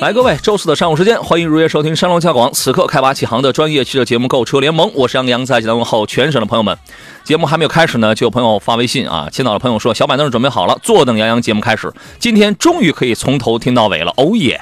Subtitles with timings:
[0.00, 6.76] 来，各位，周四的上午时间，欢迎如约收听山龙驾广此刻开拔启航的专业汽车节目《购车联盟》，我是杨洋，在济南问候全省的朋友们。
[7.22, 11.92] 节目还没有开始呢，就有朋友发微信啊，青岛的朋友说小板凳准备好了，坐等杨洋节目开始。
[12.18, 14.60] 今天终于可以从头听到尾了，哦耶！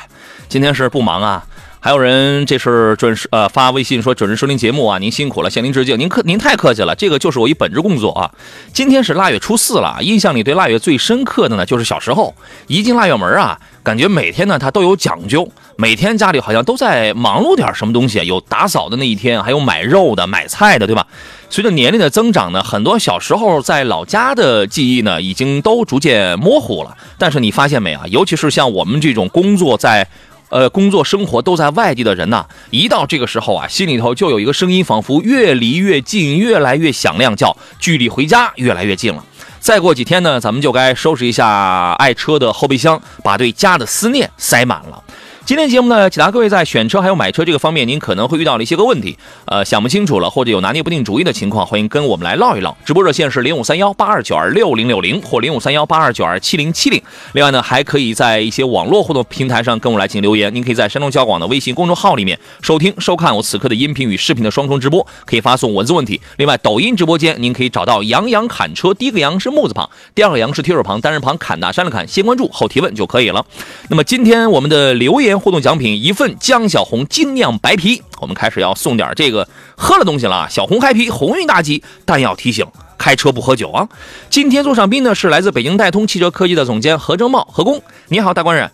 [0.48, 1.45] 今天是不忙啊。
[1.87, 5.97] 还有人这是准时呃发微信说准时收听节目啊，您辛苦了，向您致敬。
[5.97, 8.29] 您客您太客气了，这个就是我一本职工作啊。
[8.73, 12.35] 今天是腊月初四了，印象里对腊月最深刻的呢，就是小时候
[12.67, 21.06] 一进腊月门啊，感觉每天呢它都有讲究，每天家里好像都在忙碌点什么东西，有打扫的那一天，还有买肉的、买菜的，对吧？
[21.48, 26.97] 随着年龄的增长呢，很多小时候在老家的记忆呢，已经都逐渐模糊了。
[27.17, 28.03] 但是你发现没啊？
[28.09, 30.09] 尤其是像我们这种工作在。
[30.48, 39.25] 呃，工作生活都在外地的人呐，一到这个时候啊，心里头就有一个声音，仿佛越离越近，越来越响亮，叫距离回家越来越近了。
[39.58, 45.03] 再过几天呢，咱们就该收拾一下爱车的后备箱，把对家的思念塞满了。
[45.47, 52.77] 今天节目呢，解答各位在选车还有买车这个方面，您可能会遇到的一些个问题，呃，想不清楚了或者有拿捏不定主意的情况，欢迎跟我们来唠一唠。
[52.84, 57.00] 直播热线是零五三幺八二九二六零六零或零五三幺八二九二七零七零。
[57.34, 60.53] 另外呢，还可以在一些网络互动平台上跟我来进行留言。
[60.53, 66.20] 您可以在山东交广的微信公众号里面收听收看我此刻的音频与视频的双重直播，可以发送文字问题。
[66.38, 73.47] 另外，抖音直播间您可以找到杨洋侃车，第一个杨是木字旁，第二个杨是提手旁，单人旁侃大山的侃，先关注后提问就可以了。
[73.88, 75.36] 那么今天我们的留言。
[75.39, 80.48] 互动奖品一份江小红精酿白啤，我们开始要送点这个喝的东西了啊。
[80.48, 82.66] 小红嗨啤，鸿运大吉，但要提醒
[82.99, 83.88] 开车不喝酒啊。
[84.31, 88.71] 今天坐上宾呢是来自北京戴通汽车科技的总监何正茂，何工，你好，大官人。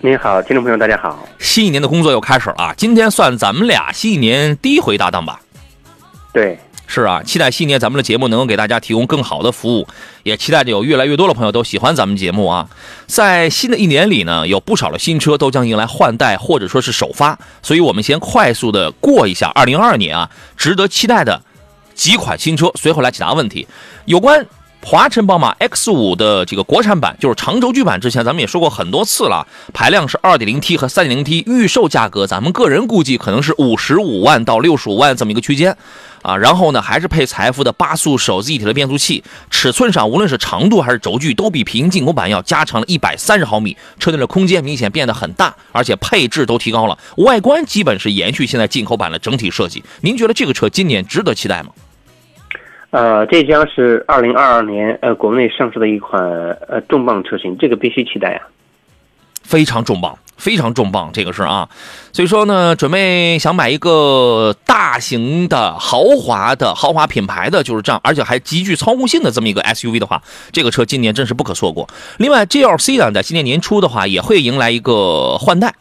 [0.00, 1.26] 你好，听众朋友，大家好。
[1.38, 5.40] 新一年的工作又开始了啊，今天算咱们俩新一年第一回搭档吧？
[6.32, 6.58] 对。
[6.86, 9.88] 是啊，期待新年咱们的节目能够给大家提供更好的服务，
[10.24, 12.68] 也期待着有越来越多的朋友都喜欢咱们节目啊。
[13.06, 21.40] 在新的一年里呢，有不少的新车都将迎来换代或者说是首发，所以我们先快速的过一下2022年啊，值得期待的
[21.94, 23.66] 几款新车，随后来解答问题。
[24.04, 24.46] 有关。
[24.84, 35.74] 华晨宝马 X5 的这个国产版就是长轴距版，之前咱们也说过很多次了，排量是 2.0T 和 3.0T，预售价格咱们个人估计可能是55万到65万这么一个区间，
[36.20, 49.82] 啊，然后呢还是配财富的八速手自一体的变速器，尺寸上无论是长度还是轴距都比平行进口版要加长了一百三十毫米，车内的空间明显变得很大，而且配置都提高了，外观基本是延续现在进口版的整体设计。
[50.02, 51.70] 您觉得这个车今年值得期待吗？
[52.92, 56.22] 呃，这将是二零二二年呃国内上市的一款
[56.68, 58.44] 呃重磅车型，这个必须期待啊！
[59.42, 61.66] 非常重磅，非常重磅，这个是啊。
[62.12, 71.88] 所以说呢，准备想买一个大型的豪华的豪华品牌的就是这样，而且还极具操控性的这么一个 SUV 的话，这个车今年真是不可错过。
[72.18, 75.74] 另外，GLC 呢，在今年年初的话也会迎来一个换代。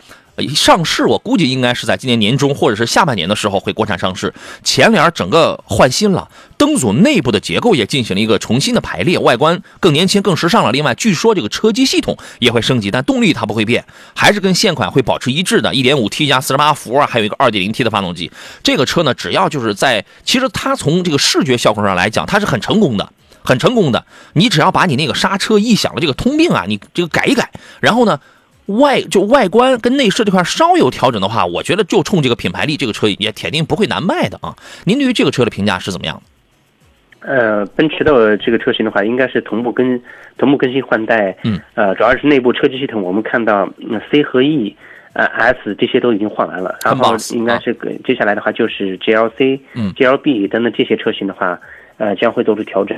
[0.47, 4.33] 上市，我估计应该是在今年年中或者是下半年的时候会国产上市。
[4.63, 10.71] 前脸整个换新了，灯组内部的结构也进行了一个重新的排列，外观更年轻、更时尚了。
[10.71, 13.85] 另外，据说这个车机系统也会升级，但动力它不会变，
[14.15, 18.31] 还是跟现款会保持一致的，1.5T 加48伏啊，还有一个 2.0T 的发动机。
[18.63, 23.11] 这个车呢，只要就是在，其实它从这个视觉效果上来讲，它是很成功的，
[23.43, 24.05] 很成功的。
[24.33, 28.19] 你只要把你那个刹车异响的这个通病啊，你这个改一改，然后呢？
[28.67, 34.55] 外就外观跟内饰这块稍有调整的话，我觉得就冲这个品牌力，这个车也铁定不会难卖的啊！
[34.85, 37.27] 您对于这个车的评价是怎么样的？
[37.27, 40.01] 呃，奔驰的这个车型的话，应该是同步更
[40.37, 43.69] 同步更新换代，嗯，呃，主要是内部车机系统，我们看到
[44.11, 44.75] C 和 E，
[45.13, 47.75] 呃 S 这些都已经换完了，然后应该是
[48.05, 51.59] 接下来的话就是 GLC、嗯 GLB 等等这些车型的话，
[51.97, 52.97] 呃，将会做出调整。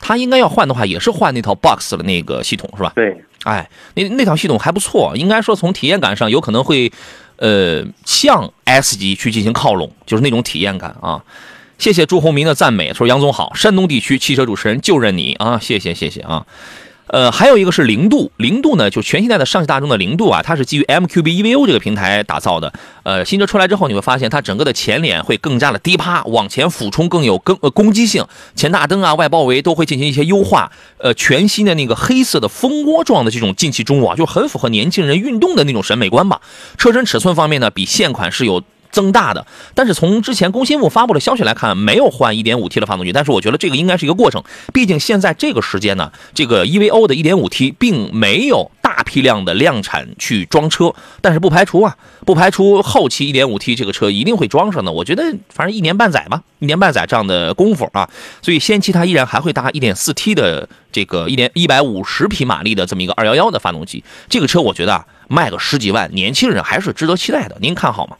[0.00, 2.92] 它应该要换的话，也是换那套 Box 的那个系统是吧？
[2.96, 3.22] 对。
[3.44, 6.92] 哎，那那套系统还不错，应该说从体验感上有可能会，
[7.36, 11.22] 呃，向 S 级去进行靠拢，就是那种体验感啊。
[11.78, 16.44] 谢谢朱宏明的赞美，说杨总好，山东地区汽车主持人就认你啊，谢谢谢谢啊。
[17.12, 22.72] 呃，还有一个是零度，零度呢，就全新代的上汽大众的零度啊，它是基于 MQB EVO 这个平台打造的。
[23.02, 28.24] 呃，新车出来之后，你会发现它整个的前脸会更加的低趴，往前俯冲更有更呃攻击性，
[28.54, 30.70] 前大灯啊、外包围都会进行一些优化。
[30.98, 36.40] 呃，全新的那个黑色的蜂窝状的这种进气中网，就很符合年轻人运动的那种审美观吧。
[36.78, 38.62] 车身尺寸方面呢，比现款是有。
[38.90, 43.12] 增大的，但是从之前工信部发布的消息来看，没有换 1.5T 的发动机。
[43.12, 44.42] 但是我觉得这个应该是一个过程，
[44.72, 50.92] 毕竟现在这个时间呢，这个 EVO 的 1.5T 并没有大批量的量产去装车。
[51.20, 51.96] 但是不排除啊，
[52.26, 54.90] 不排除后期 1.5T 这个车一定会装上的。
[54.90, 58.08] 我觉得反正一年半载吧，一年半载这样的功夫啊，
[58.42, 64.02] 所以先期它依然还会搭 1.4T 的这个一点一百五十匹马力的这么一个211的发动机。
[64.28, 67.56] 这个车我觉得啊，卖个十几万，年轻人还是值得期待的。
[67.60, 68.16] 您看好吗？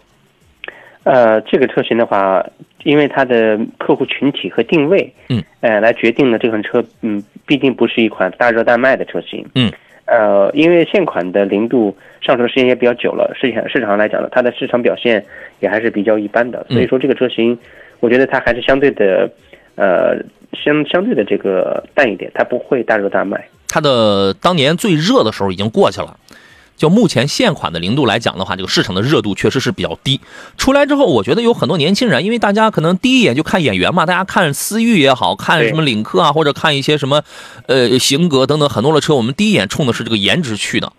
[1.04, 2.44] 呃，这个车型的话，
[2.84, 9.72] 因为它的客户群体和定位，嗯，呃，来决定了这款车，嗯，毕竟不是一款大热大卖的车型，嗯，
[10.04, 15.24] 呃，因为现款的零度上市的时间也比较久了，市场市场上来讲呢，它的市场表现
[15.60, 17.58] 也还是比较一般的，所以说这个车型，
[18.00, 19.30] 我觉得它还是相对的，
[19.76, 20.16] 呃，
[20.52, 23.42] 相相对的这个淡一点，它不会大热大卖。
[23.72, 26.16] 它的当年最热的时候已经过去了。
[26.80, 30.18] 就目前现款的零度来讲的话，这个市场的热度确实是比较低。
[30.56, 37.22] 出来之后，我觉得有很多年轻人，因为大家可能第一眼就看眼缘嘛，大家看思域也好看什么领克啊，或者看一些什么，
[37.66, 40.90] 呃，型格等等很多的车，我们第一眼冲的是这个颜值去的，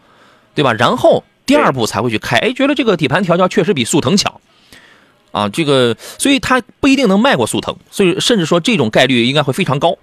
[0.54, 0.72] 对吧？
[0.74, 4.40] 然后第二步才会去开，哎，觉得这个底盘调教确实比速腾强，
[5.32, 9.98] 啊，这个所以它不一定能卖过速腾，所以甚至说这种概率应该会非常高。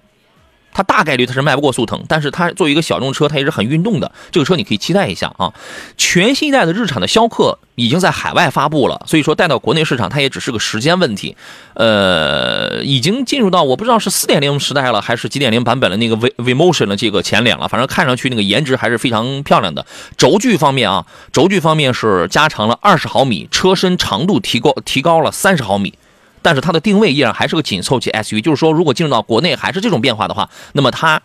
[0.71, 4.11] 它大概率它是卖不过速腾，但是它作为一个小众车，它也是很运动的。
[4.31, 5.53] 这个车你可以期待一下啊！
[5.97, 11.35] 全新一代的日产的逍客已经在海外发布了，所以说带到国内市场，它也只是个时间问题。
[11.73, 17.67] 呃，已经进入到我不知道是四点零时代了，还是几点零版本的那个 V V Motion 的这个前脸了。
[17.67, 19.85] 反正看上去那个颜值还是非常漂亮的。
[20.17, 25.93] 轴距方面啊，轴距方面是加长了二十毫米，车身长度提高提高了三十毫米。
[26.41, 31.21] 但是它的定位依然还是个紧凑级 SUV，就是说，如果进入到国内还是这种变化的话，那么它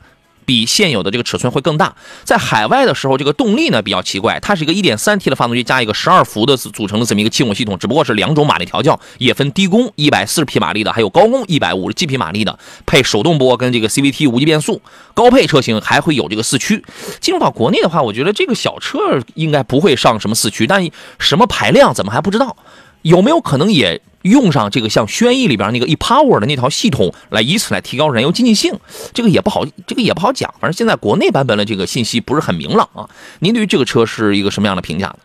[0.46, 1.94] 比现有的这个尺寸会更大。
[2.22, 14.82] 在海外的时候，这个动力呢比较奇怪，它是一个 1.3T 的发动机加一个12伏的组成的这么一个气动系统，只不过是两种马力调教，也分低功140匹马力的，还有高功150匹马力的，配手动波跟这个 CVT 无级变速。
[15.14, 16.84] 高配车型还会有这个四驱。
[17.20, 18.98] 进入到国内的话，我觉得这个小车
[19.34, 20.86] 应该不会上什么四驱，但
[21.18, 22.54] 什么排量怎么还不知道？
[23.00, 24.02] 有没有可能也？
[24.24, 28.72] 用上这个像轩逸里边那个 ePower 的那套系统，来以此来提高燃油经济性，
[29.12, 30.52] 这个也不好，这个也不好讲。
[30.60, 33.08] 反正现在国内版本的这个信息不是很明朗啊。
[33.40, 35.18] 您对于这个车是一个什么样的评价呢？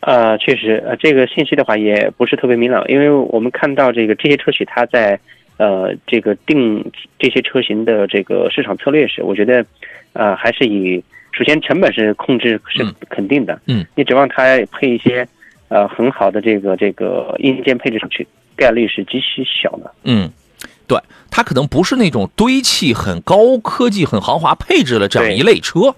[0.00, 5.18] 呃，确实，呃，这个信息的话也不是特别明朗，因为我们看到这个这些车企它在
[5.58, 6.84] 呃这个定
[7.18, 9.64] 这些车型的这个市场策略时，我觉得
[10.12, 15.26] 呃还是以首先成本是控制是肯定的，嗯，你指望它配一些
[15.72, 18.26] 呃很好的这个这个硬件配置上去。
[18.56, 19.92] 概率是极其小的。
[20.04, 20.30] 嗯，
[20.92, 21.00] 对，
[21.30, 25.94] 它可能不是那种堆砌很高科技、很豪华配置的这样一类车，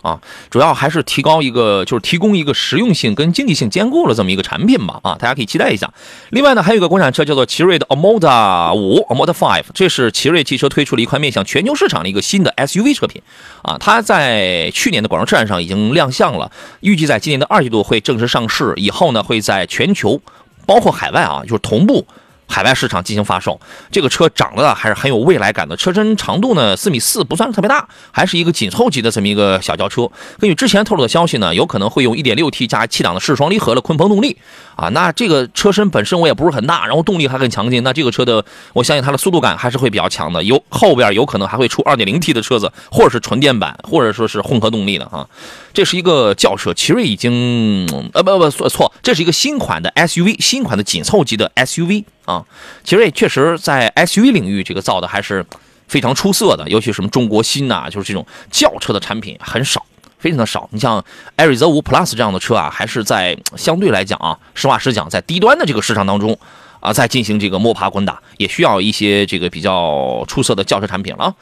[0.00, 0.18] 啊，
[0.48, 5.00] 主要还是提高一个，就是提供一个实用性跟经济性兼顾的这么一个产品吧。
[5.02, 5.92] 啊，大家可以期待一下。
[6.30, 13.20] 另外呢，还有一个国产车叫做奇瑞的 Omoda 五 Omoda Five，这是奇瑞汽车推出了一款面向全球市场的一个新的 SUV 车品。
[13.60, 16.50] 啊，它在去年的广州车展上已经亮相了，
[16.80, 20.22] 预计在今年的二季度会正式上市，以后呢会在全球。
[20.64, 22.06] 包括海外啊，就是同步
[22.48, 23.60] 海外市场进行发售。
[23.92, 30.10] 这个车长得还是很有未来感的，车身长度呢四米四，不算特别大，还是一个紧凑级的这么一个小轿车。
[30.38, 34.36] 根据之前透露的消息呢，有可能会用 1.6T 加七档的四双离合的鲲鹏动力。
[34.76, 40.40] 啊，那这个车身本身我也不是很大，然后动力还很强劲，那这个车的我相信它的速度感还是会比较强的。
[40.44, 45.26] 有后边有可能还会出 2.0T 的车子，或者是纯电版，或者说是混合动力的啊。
[45.74, 52.44] 这是一个轿车，奇瑞已经呃不不错错，这是一个新款的 SUV，新款的紧凑级的 SUV 啊。
[52.84, 55.44] 奇瑞确实在 SUV 领域这个造的还是
[55.88, 59.84] 非常出色的，尤其什么中国新呐，就是这种轿车的产品很少。
[60.18, 61.04] 非常的少，你像
[61.36, 66.36] 艾瑞泽五 Plus 这样的车啊，还是在相对来讲啊，实话实讲，在低端的这个市场当中
[66.80, 71.32] 啊，在进行这个摸爬滚打，也需要一些这个比较出色的轿车产品了。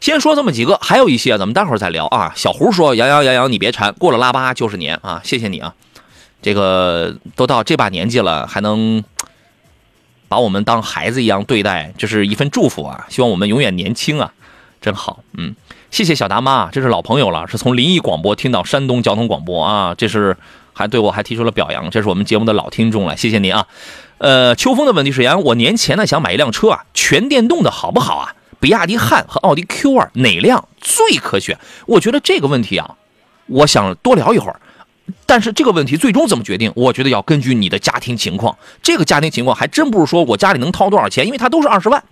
[0.00, 2.30] 先说这么几个，还有一些咱们待会儿再聊啊。
[2.36, 5.72] 小胡说：“杨洋杨洋，你别馋，过了腊八就是年啊！”谢谢你啊，
[6.42, 9.02] 这个都到这把年纪了，还能
[10.28, 13.06] 把我们当孩子一样对待，这是一份祝福啊！
[13.08, 14.32] 希望我们永远年轻啊，
[14.80, 15.54] 真好，嗯。
[15.90, 20.36] 谢谢小达妈，这是老朋友了，是从临沂广播听到山东交通广播啊，这是
[20.74, 23.66] 还对我还提出了表扬，这是我们节目的老听众了，谢谢您啊。
[24.18, 28.34] 呃，秋风的问题是杨，我年前呢想买一辆车啊，全电动的好不好啊？
[28.60, 31.58] 比亚迪汉和奥迪 Q2 哪辆最可选？
[31.86, 32.96] 我觉得这个问题啊，
[33.46, 34.60] 我想多聊一会儿。
[35.26, 36.72] 但是这个问题最终怎么决定？
[36.74, 38.56] 我觉得要根据你的家庭情况。
[38.82, 42.02] 这个家庭情况还真不是说我家里能掏多少钱，因为它都是二十万，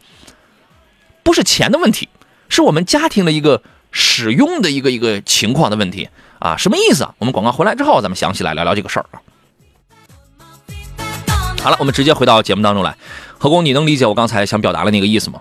[1.22, 2.08] 不是钱的问题，
[2.48, 6.56] 是我们家庭的一个使用的一个一个情况的问题啊。
[6.56, 7.14] 什么意思啊？
[7.18, 9.20] 我们广告回来之后，咱们详细来聊聊这个事儿啊。
[11.62, 12.96] 好了，我们直接回到节目当中来。
[13.38, 15.40] 何工，你能理解我刚才想表达的那个意思吗？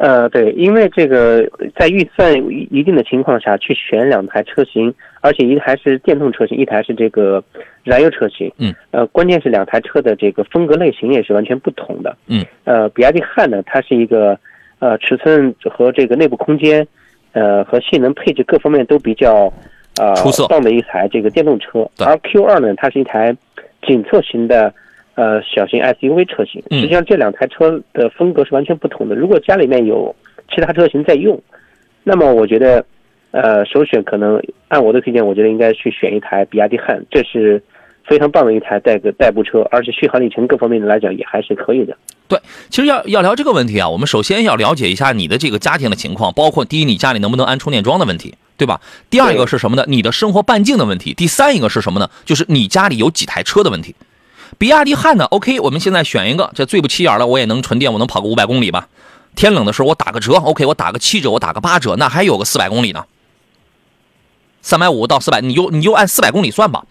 [0.00, 1.46] 呃，对，因为这个
[1.78, 2.32] 在预算
[2.70, 7.44] 一定的情况下去选两台车型，而且一台是电动车型，一台是这个
[7.84, 8.50] 燃油车型。
[8.56, 8.74] 嗯。
[8.92, 12.16] 呃，关键是两台车的这个风格类型也是完全不同的。
[12.28, 12.42] 嗯。
[12.64, 14.38] 呃，比亚迪汉呢，它是一个
[14.78, 16.86] 呃尺寸和这个内部空间，
[17.32, 19.52] 呃和性能配置各方面都比较
[20.00, 21.86] 呃出色棒的一台这个电动车。
[21.98, 23.36] 而 Q 二呢，它是一台
[23.86, 24.72] 紧凑型的。
[25.14, 29.14] 呃，小型 SUV 车型，实际上这两台车的风格是完全不同的。
[29.14, 30.14] 如果家里面有
[30.54, 31.38] 其他车型在用，
[32.04, 32.84] 那么我觉得，
[33.32, 37.62] 呃，首选可能按我的推荐，我觉得应该去选一台比亚迪汉，这是
[38.06, 41.94] 非常棒的一台代个代步车，而且续航里程各方面的来讲也还是可以的。
[42.26, 42.38] 对，
[42.70, 48.80] 其实要要聊这个问题啊，我们首先要了解一下你的这个家庭的情况，包括第一，你家里能不能安充电桩的问题，对吧？
[49.10, 49.84] 第二一个是什么呢？
[49.86, 51.12] 你的生活半径的问题。
[51.12, 52.08] 第三一个是什么呢？
[52.24, 53.94] 就是你家里有几台车的问题。
[54.60, 58.88] 比亚迪汉呢？OK，我们现在选一个，这最不起眼的，我也能纯电，我能跑个五百公里吧？
[59.34, 63.06] 天冷的时候我打个折，OK，我打个七折，我打个八折，那还有个四百公里呢。
[64.60, 66.84] 三百五到四百，你就你就按四百公里算吧，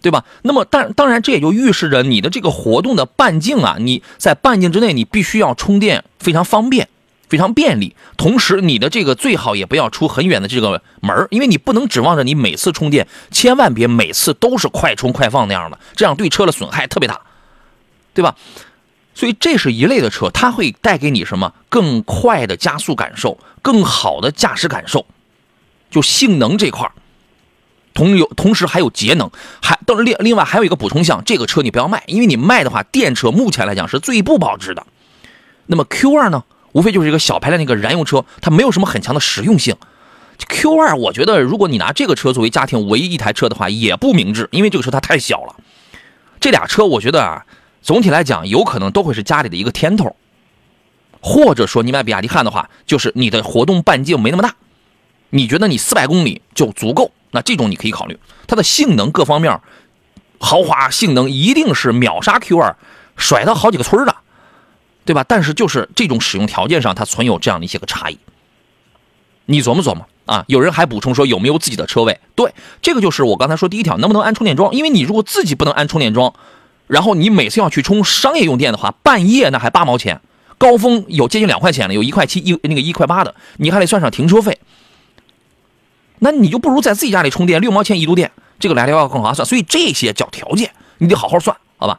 [0.00, 0.24] 对吧？
[0.42, 6.88] 那么，但当然这也就预示着你的这个活动的半径啊，你在半径之内，你必须要充电非常方便。
[7.32, 17.22] 非常便利，同时你的这个最好也不要出很远的这个门因为你不能指望着你每次充电，千万别每次都是快充快放那样的，这样对车的损害特别大，
[18.12, 18.36] 对吧？
[19.14, 25.06] 所以这是一类的车，它会带给你什么更快的加速感受，更好的驾驶感受，
[25.90, 26.92] 就性能这块
[27.94, 29.30] 同有同时还有节能，
[29.62, 34.86] 还等另另外还有一个补充项，这个车你不要卖，因为你卖的话，电车目前来讲是最不保值的。
[35.64, 36.44] 那么 Q 二呢？
[36.72, 39.76] 无非就是一个小排量的一个燃油车，它没有什么很强的实用性。
[40.48, 45.54] Q 二，我觉得如果你拿这个车作为家庭唯一一台车的话，也不明智，因为这个车它太小了。
[46.40, 47.46] 这俩车，我觉得啊，
[47.80, 50.16] 总体来讲，有可能都会是家里的一个天头。
[51.20, 54.56] 或者说，你买比亚迪汉的话，就是你的活动半径没那么大，
[55.30, 58.18] 你觉得你四百公里就足够，那这种你可以考虑。
[58.48, 59.60] 它的性能各方面，
[60.40, 62.76] 豪华性能一定是秒杀 Q 二，
[63.16, 64.16] 甩到好几个村的。
[65.04, 65.24] 对吧？
[65.26, 68.18] 但是就是这种使用条件上，它存有这样的一些个差异。
[69.46, 70.44] 你琢磨琢磨啊！
[70.46, 72.20] 有人还补充说有没有自己的车位？
[72.36, 74.72] 对，这个就是我刚才说第一条，能不能安充电桩？
[74.72, 76.32] 因为你如果自己不能安充电桩，
[76.86, 80.20] 然后你每次要去充商业用电的话，半夜那还八毛钱，
[80.58, 84.58] 高峰有接近两块钱了，有一块七一那个一块八的，你还得算上停车费。
[86.20, 88.30] 那你就不如在自己家里充电，六毛钱一度电，
[88.60, 89.44] 这个来的要更划算。
[89.44, 91.98] 所以这些叫条件，你得好好算，好吧？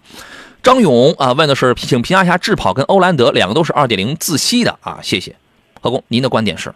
[0.63, 5.35] 张勇啊，问的是，请评价一下智跑跟欧蓝德两个都是二点零自吸的啊，谢谢。
[5.81, 6.71] 何工，您的观点是？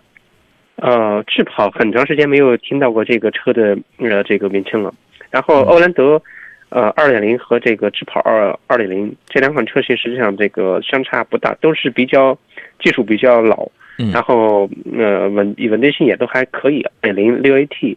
[0.76, 4.94] 呃，智跑很长时间没有听到过这个车的呃这个名称了。
[5.30, 6.22] 然后欧蓝德，
[6.68, 12.38] 呃，二点零和这个智跑二二点零这两款车型实际上这个相差不大，都是比较
[12.84, 13.70] 技术比较老，
[14.12, 17.96] 然后呃稳稳定性也都还可以，二点零六 AT。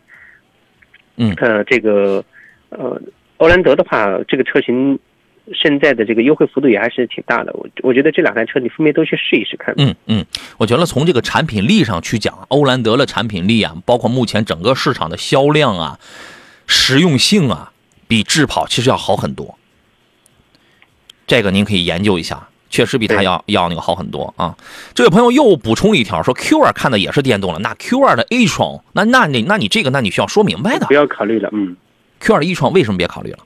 [1.17, 2.25] 嗯，呃，这个
[2.69, 3.03] 呃
[3.39, 4.97] 欧蓝德的话，这个车型。
[5.55, 9.75] 现在的这个优惠幅度也还是挺大的，我我觉得这两台车你分别都去试一试看。
[9.79, 10.25] 嗯嗯，
[10.59, 15.99] 我觉得从这个产品力上去讲，欧蓝德的产品力啊，包括目前整个市场的销量啊、
[16.67, 17.73] 实用性啊，
[18.07, 19.59] 比智跑其实要好很多。
[21.27, 24.57] 这个您可以研究一下，确实比它要要那个好很多啊。
[24.95, 31.49] 这位朋友又补充了一条，说 Q 二看的也是电动了，那 Q 二的 A 窗，那那你那你这个那你需要说明白的，不要考虑了。
[31.53, 31.77] 嗯
[32.21, 33.39] ，Q 二的 E 窗为什么别考虑了？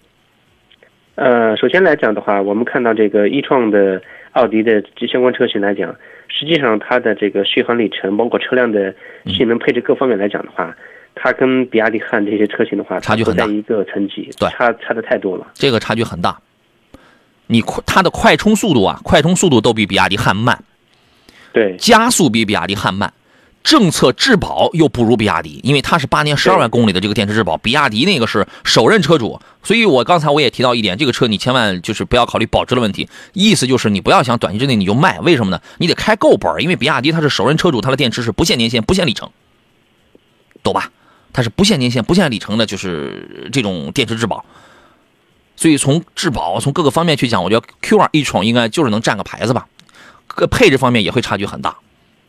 [1.16, 4.02] 呃，首先来讲的话，我们看到这个一创的
[4.32, 5.94] 奥迪的及相关车型来讲，
[6.28, 8.92] 实际上它的这个续航里程，包括车辆的
[9.26, 10.74] 性能配置各方面来讲的话，
[11.14, 15.46] 它跟比亚迪汉这些车型的话，差距很大，一个层级，对，差差的太多了。
[15.54, 16.36] 这个差距很大，
[17.46, 20.58] 你快它的快充速度啊，快充速度都比比亚迪汉慢，
[21.52, 23.12] 对，加速比比亚迪汉慢。
[23.64, 35.58] 政策质保又不如比亚迪，因为它是八年十二万公里的这个电池质保，比亚迪那个是首任车主，所以我刚才我也提到一点，这个车你千万就是不要考虑保值的问题，意思就是你不要想短期之内你就卖，为什么呢？
[35.78, 39.30] 你得开够本，因为比亚迪它是首任车主，它的电池是不限年限、不限里程，
[40.62, 40.90] 懂吧？
[41.32, 44.44] 它是不限年限、不限里程的，就是这种电池质保，
[45.56, 49.66] 所以从质保从各个方面去讲，我觉得 Q2 一闯应该就是能占个牌子吧，
[50.50, 51.74] 配置方面也会差距很大。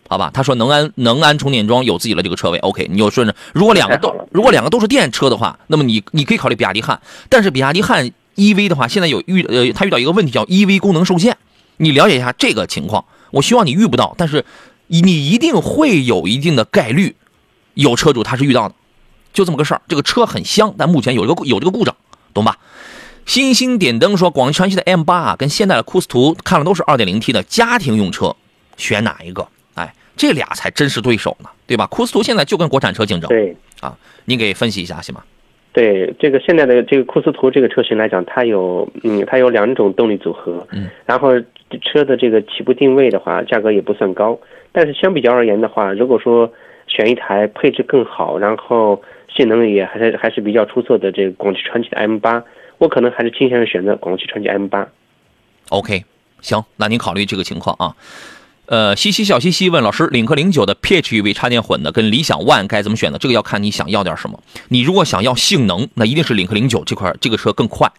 [0.08, 0.30] 好吧？
[0.34, 3.36] 他说能安能安充电桩，有自己的这个车位，OK，你就顺着。
[3.54, 11.38] 如果两个都如果两个都是电车的话，那么你你可以考虑比亚迪汉，但是比亚迪汉 EV 的话，现在有遇呃，他遇到一个问题叫 EV 功能受限，
[11.78, 13.06] 你了解一下这个情况。
[13.32, 14.46] 我希望你遇不到，但是
[14.88, 17.16] 你一定会有一定的概率，
[17.74, 18.76] 有车主他是遇到的，
[19.34, 19.82] 就这么个事儿。
[19.88, 21.96] 这个车很香，但目前有一个有这个故障，
[22.34, 22.58] 懂吧？
[23.26, 28.36] 星星点灯说，广汽传祺的 M 八啊，跟现代的库斯图看了都是 2.0T 的家庭用车，
[28.78, 29.48] 选哪一个？
[30.16, 31.86] 哎，这俩才真是对手呢，对吧？
[31.88, 33.28] 库斯图现在就跟国产车竞争。
[33.28, 35.24] 对啊，您给分析一下行吗？
[35.74, 41.38] 对这个现在的这个库斯图这个车型来讲，它有嗯，它有两种动力组合，嗯，然后
[41.82, 44.40] 车的这个起步定位的话，价格也不算高，
[44.72, 46.50] 但是相比较而言的话，如果说
[46.88, 52.42] 选一台配置更好，然后性能也还是还是比较出色的这个广汽传祺的 M 八，
[52.78, 54.88] 我可能还是倾向于选择广汽传祺 M 八。
[55.70, 56.06] OK，
[56.40, 57.94] 行，那您考虑这个情况啊。
[58.68, 63.18] 呃，西西小西西问老师，领克零九的 PHEV 插电混的跟理想 ONE 该怎么选呢？
[63.20, 64.42] 这个要看你想要点什么。
[64.70, 67.92] 你如果想要性能，那一定是领克零九这块这个车更快。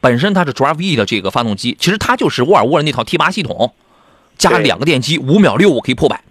[0.00, 3.72] 本身它是 Drive E 的这个发动机，其实它就是沃尔沃的那套 T 八系统，
[4.36, 6.22] 加两个电机，五秒六我可以破百。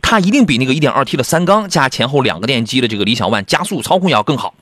[0.00, 4.54] 它一定比那个 1.2T 的三缸加前后两个电机的这个理想 ONE 加速操控要更好，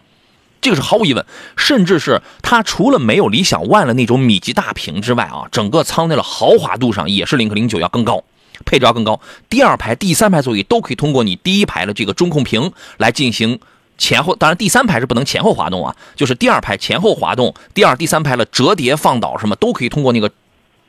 [0.67, 1.25] 这个是毫无疑问。
[1.57, 8.25] 甚至是它除了没有理想 ONE 的那种米级大屏之外啊，整个舱内的豪华度上也是领克零九要更高，
[8.65, 9.21] 配置要更高。
[9.49, 13.61] 第二排、第三排座椅都可以通过你第一排的这个中控屏来进行
[13.97, 20.31] 前后，当然第三排是不能前后滑动啊，就是第二排前后滑动，第二、第三排的折叠放倒什么都可以通过那个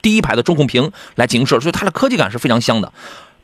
[0.02, 2.92] 第一排的中控屏来进行设置，所以它的科技感是非常香的。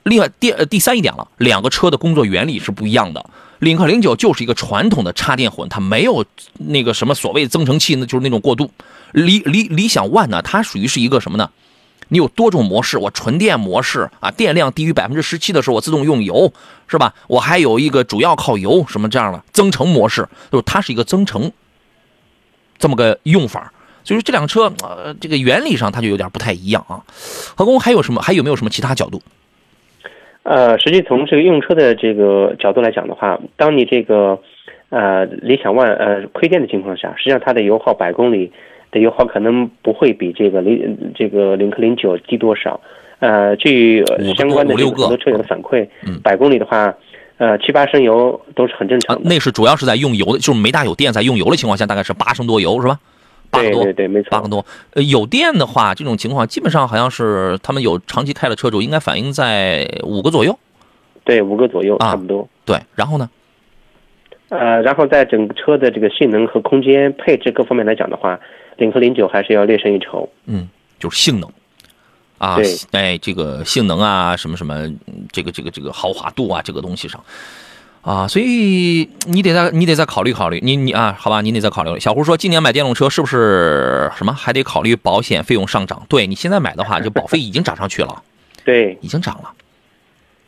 [0.04, 3.26] 另外，第呃第三一点了，两个车的工作原理是不一样的。
[3.60, 6.26] 领克零九就是一个传统的插电混，它没有
[6.58, 8.70] 那个什么所谓增程器，那就是那种过渡。
[9.14, 11.50] 理理理想 ONE 呢，它属于是一个什么呢？
[12.10, 16.52] 你有多种模式，我纯电模式啊，电量低于百分之十七的时候，我自动用油，
[16.88, 17.14] 是吧？
[17.28, 21.50] 我还有一个主要靠油什么这样的增程模式，就是它是一个增程
[22.78, 23.72] 这么个用法。
[24.04, 27.02] 所以说这辆车呃，这个原理上它就有点不太一样啊。
[27.56, 28.22] 何工还有什么？
[28.22, 29.22] 还有没有什么其他角度？
[30.44, 34.38] 呃，实际从这个用车的这个角度来讲的话，当你这个
[34.90, 38.52] 呃理想 ONE 呃亏电的情况下，实际上它的油耗百公里
[38.92, 42.80] 的油耗可能不会比这个零这个领克零九低多少。
[43.20, 44.04] 呃，据
[44.36, 45.88] 相关的很多车友的反馈，
[46.22, 46.94] 百公里的话，
[47.38, 49.22] 呃七八升油都是很正常的。
[49.24, 53.00] 那是主要是在用油的，就是没大有电在用油的情况下，大概是八升多油是吧？
[53.54, 54.66] 对对对，没错，八个多。
[54.92, 60.58] 呃，有电的话，这种情况基本上好像是他们有长期开的车主，应该反映在五个左右。
[61.24, 62.48] 对，五个左右，差不多。
[62.66, 63.30] 对，然后呢？
[64.50, 68.40] 呃，然后在整个车的这个性能和空间配置各方面来讲的话，
[68.78, 70.30] 领克零九还是要略胜一筹。
[70.46, 71.50] 嗯，就是性能
[72.38, 74.88] 啊，对，哎，这个性能啊，什么什么，
[75.32, 77.24] 这个这个这个豪华度啊，这个东西上。
[78.04, 82.00] 啊，所以你得再你得再考虑考虑，你你啊，好吧，你得再考虑。
[82.02, 86.06] 小胡说，今年买电动车是不是什么还得考虑保险费用上涨？
[86.10, 88.22] 对你现在买的话，就保费已经涨上去了，
[88.66, 89.54] 对，已经涨了。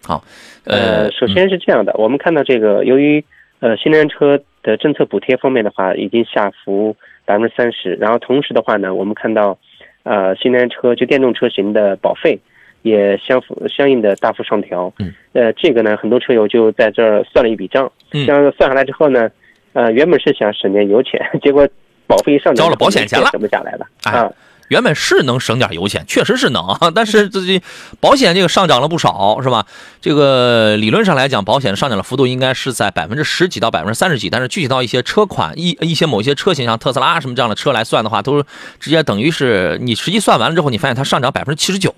[0.03, 0.21] 好，
[0.65, 3.23] 呃，首先是这样的，我们看到这个，由于
[3.61, 9.57] 呃新能源车的政策补贴方面的话，已经下浮百分之三十，然后同时的话呢，我们看到
[10.03, 12.37] 呃新能源车就电动车型的保费。
[12.85, 19.27] 也相符相应的大幅上调，嗯，呃，这个呢，很多车友就在这儿算了一笔账，嗯，这样算下来之后呢，
[19.73, 21.67] 呃，原本是想省点油钱， 结果
[22.05, 24.31] 保费一上交了保险钱了，省不下来了啊。
[24.69, 27.59] 原本是能省点油钱，确实是能， 但是自己
[27.99, 29.65] 保险这个上涨了不少，是吧？
[29.99, 38.43] 这个理论上来讲，保险上涨的幅度应该是在百分之十几到百分之三十几，但是具体到一些车款一一些某些车型，像特斯拉什么这样的车来算的话，都
[38.79, 41.93] 直接等于是你实际算完了之后，你发现它上涨百分之七十九。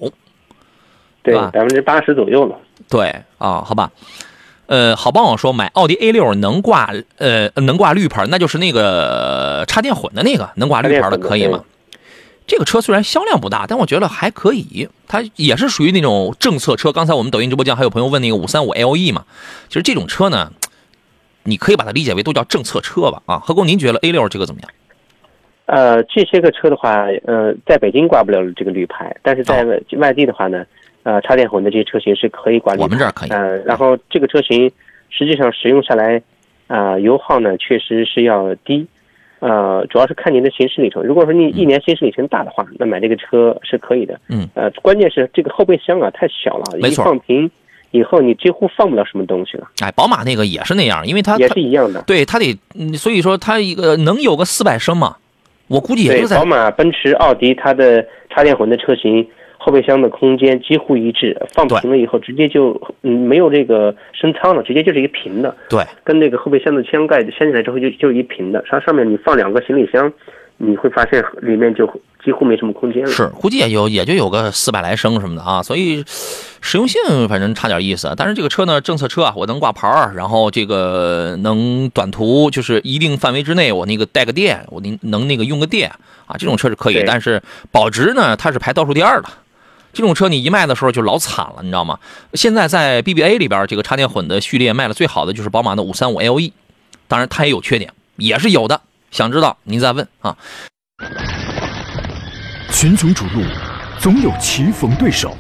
[1.32, 2.58] 对，百分之八十左右了。
[2.90, 3.92] 对啊，好吧，
[4.68, 11.64] 呃，好帮我说买奥迪 A 六能挂呃能挂绿牌，那就是那个插电混的那个能挂绿牌的，可以吗？
[12.46, 14.88] 这个车虽然销量不大，但我觉得还可以。
[15.06, 16.94] 它也是属于那种政策车。
[16.94, 19.26] 刚才我们抖音直播间还有朋友问那个五三五 LE 嘛，
[19.68, 20.54] 其实这种车呢，
[21.44, 23.22] 你可以把它理解为都叫政策车吧。
[23.26, 24.72] 啊，何工，您觉得 A 六这个怎么样？
[25.66, 29.66] 呃，这些个车的话，呃，在北京挂不了这个绿牌，但是在
[29.98, 30.66] 外地的话呢？
[31.08, 32.82] 呃，插电混的这些车型是可以管理。
[32.82, 33.30] 我们这儿可以。
[33.30, 34.70] 呃，然后这个车型
[35.10, 36.22] 实际上使用下来，
[36.68, 38.86] 啊，油耗呢确实是要低。
[39.40, 41.02] 呃，主要是看您的行驶里程。
[41.02, 44.20] 如果说你一年行驶里程大的话，那买这个车是可以的。
[44.28, 44.50] 嗯。
[44.54, 47.06] 呃，关键是这个后备箱啊太小了，没错。
[47.06, 47.50] 放平
[47.92, 49.66] 以后你几乎放不了什么东西了。
[49.80, 52.02] 哎，宝马那个也是那样，因为它也是一样的。
[52.02, 52.54] 对，它得，
[52.98, 55.16] 所以说它一个能有个四百升嘛，
[55.70, 56.36] 我估计也就在。
[56.38, 59.26] 宝马、奔驰、奥迪它的插电混的车型。
[59.68, 70.10] 后备箱的空间几乎一致，放平了以后直接就嗯没有这个升舱了，直接就是一个平的，对，跟那个后备箱的箱盖掀起来之后就就一平的，它上面你放两个行李箱，
[70.56, 71.86] 你会发现里面就
[72.24, 73.10] 几乎没什么空间了。
[73.10, 76.02] 是，估计也有也就有个四百来升什么的啊，所以
[76.62, 78.14] 实用性反正差点意思。
[78.16, 85.92] 但是这个车呢，政策车啊，我能挂牌儿，然后这个能短途，就是一定范围之内，我那个带个电，我能能那个用个电
[86.26, 87.04] 啊，这种车是可以。
[87.06, 89.28] 但是保值呢，它是排倒数第二的。
[89.94, 91.98] 这种车你一卖的时候就老惨了，你知道吗？
[92.34, 96.52] 现在在 BBA 里边，这个插电混的序列卖的最好的就是宝马的535 LE，
[97.08, 98.82] 当然它也有缺点，也是有的。
[99.10, 100.38] 想知道您再问啊。
[102.72, 103.44] 群雄逐鹿，
[104.00, 105.36] 总有棋逢对手，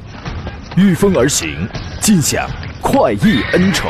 [0.75, 1.67] 御风而行，
[2.01, 2.49] 尽享
[2.81, 3.89] 快意恩仇。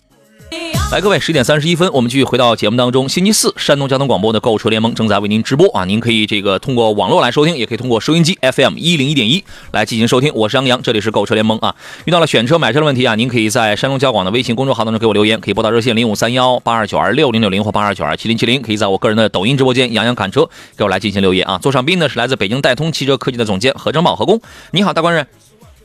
[0.91, 3.07] 来，各位，十点三十一分，我们继续回到节目当中。
[3.07, 5.85] 星期四，山东交通广播的购车联盟正在为您直播啊！
[5.85, 10.33] 您可以这个通过网络来收听，也可以通过收音机 FM 一零一点一来进行收听。
[10.35, 11.73] 我是杨洋，这里是购车联盟啊。
[12.03, 21.57] 遇到了选车买车的问题啊，您可以在山东交广的微信公众号当中给我留言，可以拨打热线零五三幺八二九二六零六零或八二九二七零七零，可以在我个人的抖音直播间杨洋侃车给我来进行留言啊。
[21.59, 25.25] 座上宾呢是来自北京戴通汽车科技的总监何正宝何工，你好，大官人。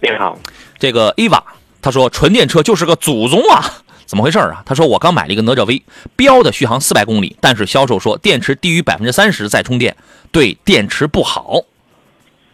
[0.03, 0.37] 你好，
[0.81, 1.41] 这个 EVA，
[1.81, 3.83] 他说纯电车就是个祖宗啊。
[4.07, 4.63] 怎么回事啊？
[4.65, 5.83] 他说我刚买了一个哪吒 V，
[6.15, 9.97] 标的续航四百公里，但是销售说电池低于百分之三十再充电
[10.31, 11.63] 对电池不好，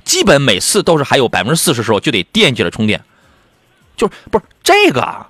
[0.03, 3.03] 基本每次都是还有百分之四十时候就得惦记着充电，
[3.97, 5.29] 就是不是这个啊？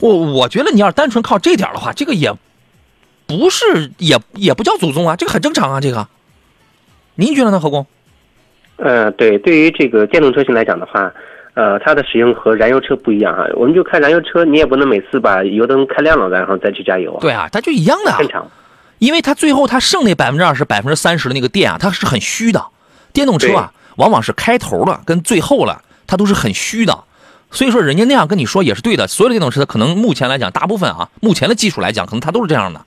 [0.00, 2.32] 我我觉得你要单纯靠这点的话，这个也
[3.26, 6.08] 不是也也不叫祖宗啊，这个很正常啊，这个，
[7.14, 7.86] 您觉得呢，何工？
[8.76, 11.12] 呃，对，对于这个电动车型来讲的话，
[11.54, 13.46] 呃，它的使用和燃油车不一样哈。
[13.54, 17.20] 我们就看燃油车，你也不能每次把油灯开亮了，然后再去加油啊。
[17.20, 18.18] 对啊，它就一样的啊。
[18.18, 18.46] 正常。
[18.98, 22.64] 因为它最后它剩那百分之二十、百分之三十的那个电啊，它是很虚的。
[23.12, 27.04] 电动车啊，往往是开头了跟最后了，它都是很虚的。
[27.50, 29.08] 所以说，人家那样跟你说也是对的。
[29.08, 32.84] 所有的电动车，可能目前来讲，大部分啊，目前的技术来讲，可能它都是这样的。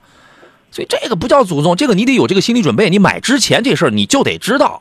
[0.70, 2.88] 所以这个不叫祖宗，这个你得有这个心理准备。
[2.88, 4.80] 你买之前这事儿你就得知道，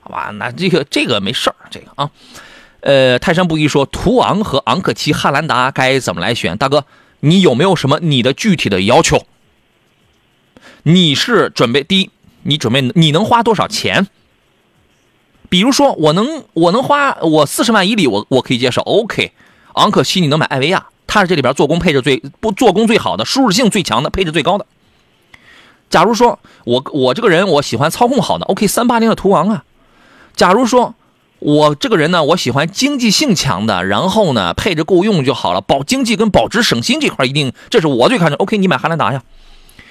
[0.00, 0.30] 好吧？
[0.34, 2.10] 那这个这个没事儿，这个啊。
[2.86, 6.56] 呃，泰山不一说，途昂和昂克旗汉兰达该怎么来选？
[6.56, 6.84] 大哥，
[7.18, 9.26] 你有没有什么你的具体的要求？
[10.84, 12.10] 你是准备第一，
[12.44, 14.06] 你准备你能花多少钱？
[15.48, 18.82] 比如说，我能我能花我四十万以里，我我可以接受。
[18.82, 19.32] OK，
[19.74, 24.66] 昂克旗你能买艾维亚，它是这里边做工配置最不做工最好的，舒适性最强的，配置最高的。
[25.90, 29.64] 假如说我我这个人我喜欢操控好的，OK，三八零的途昂啊。
[30.36, 30.94] 假如说
[31.38, 38.36] 我这个人呢，我喜欢经济性强的，然后呢配置够用就好了，保经济跟保值省心这块一定，这是我最看重。
[38.38, 39.22] OK，你买汉兰达呀。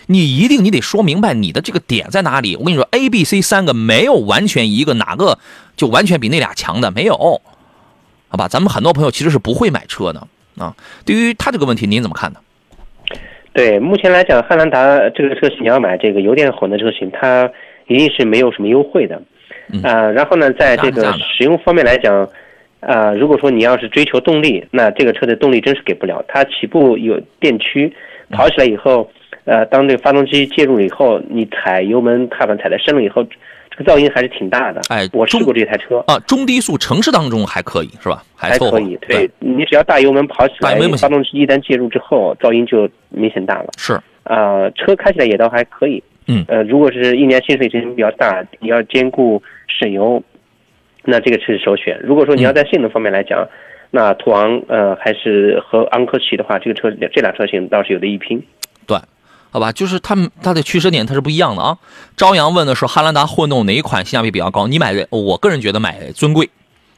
[0.08, 2.56] 你一定你得说明白你的这个点在哪里。
[2.56, 5.40] 我跟你说，A、B、C 三个没有完全一个哪个
[5.76, 7.42] 就完全比那俩强的，没有，
[8.28, 8.48] 好吧？
[8.48, 10.28] 咱们很多朋友其实是不会买车的
[10.60, 10.76] 啊。
[11.06, 12.40] 对于他这个问题，您怎么看呢？
[13.52, 17.50] 对，目前来讲，汉兰达这个车型你要买这个油电混的车型，它
[17.88, 19.20] 一定是没有什么优惠的
[19.84, 20.10] 啊。
[20.12, 22.28] 然后呢，在这个使用方面来讲，
[22.80, 26.24] 啊，如果说你要是追求动力，那这个车的动力真是给不了。
[26.28, 27.94] 它起步有电驱，
[28.32, 29.10] 跑起来以后。
[29.44, 33.24] 呃，当这个发动机介入了以后，你踩油门踏板踩的深了以后，
[33.70, 34.82] 这个噪音还是挺大的。
[34.90, 38.24] 哎，我试过这台车啊，中低速城市当中还可以是吧？
[38.36, 38.98] 还可以。
[39.08, 43.68] 对你只要大油门跑起来，发动机一旦介入之后，噪音就明显大了。
[43.78, 46.02] 是啊，车开起来也倒还可以。
[46.26, 46.44] 嗯。
[46.48, 49.40] 呃，如果是一年薪水型比较大，你要兼顾
[49.80, 50.24] 省油，
[51.04, 52.00] 那这个车是首选。
[52.04, 53.48] 如果说你要在性能方面来讲，
[53.92, 58.42] 那途昂呃还是和昂科旗的话，这个车这俩车型倒是有的一拼。
[58.88, 58.98] 对。
[59.52, 61.78] 好吧，就是他们它的驱车点它是不一样的啊。
[62.18, 64.68] 朝阳问的是汉兰达混动哪一款性价比比较高？
[64.68, 66.50] 你买的，我个人觉得买尊贵，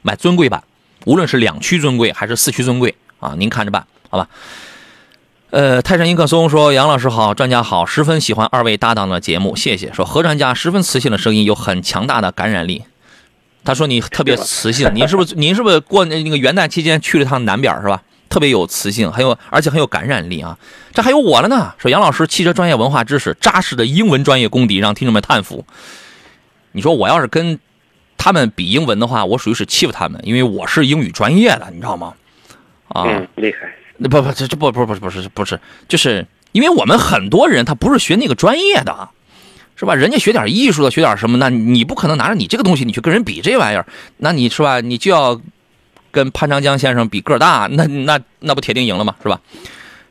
[0.01, 0.63] 买尊贵版，
[1.05, 4.27] 无论是两驱尊贵还是四驱尊贵啊，您看着办，好吧？
[5.49, 9.93] 呃，泰山迎客松说杨老师好，专家好，十分喜欢二位搭档的节目，谢谢。
[9.93, 12.83] 说何专家十分磁性的声音有很强大的感染力。
[13.63, 18.03] 他说你特别磁性，您是不是您是不是过那个元旦期间去了趟南边是吧？
[18.27, 20.57] 特别有磁性，很有而且很有感染力啊！
[20.93, 21.73] 这还有我了呢。
[21.77, 25.65] 说杨老师汽车专业文化知识、扎实的英文专业功底，让听众们叹服。
[26.73, 27.57] 你说我要是跟
[28.17, 32.13] 他们比英文的话，我属于是欺负他们，因为我是英语专业的，你知道吗？
[32.89, 33.05] 啊，
[33.35, 33.73] 厉害！
[33.97, 39.09] 那不不这这不不不不是不是就是因为我们很多人他不是学那个专业的，
[39.75, 39.95] 是吧？
[39.95, 41.37] 人家学点艺术的，学点什么？
[41.37, 43.85] 那你不可能拿着你这个东西，你去跟人比这玩意儿，
[44.17, 44.81] 那你是吧？
[44.81, 45.39] 你就要
[46.11, 49.15] 跟潘长江先生比个大，那那那不铁定赢了吗？
[49.21, 49.39] 是吧？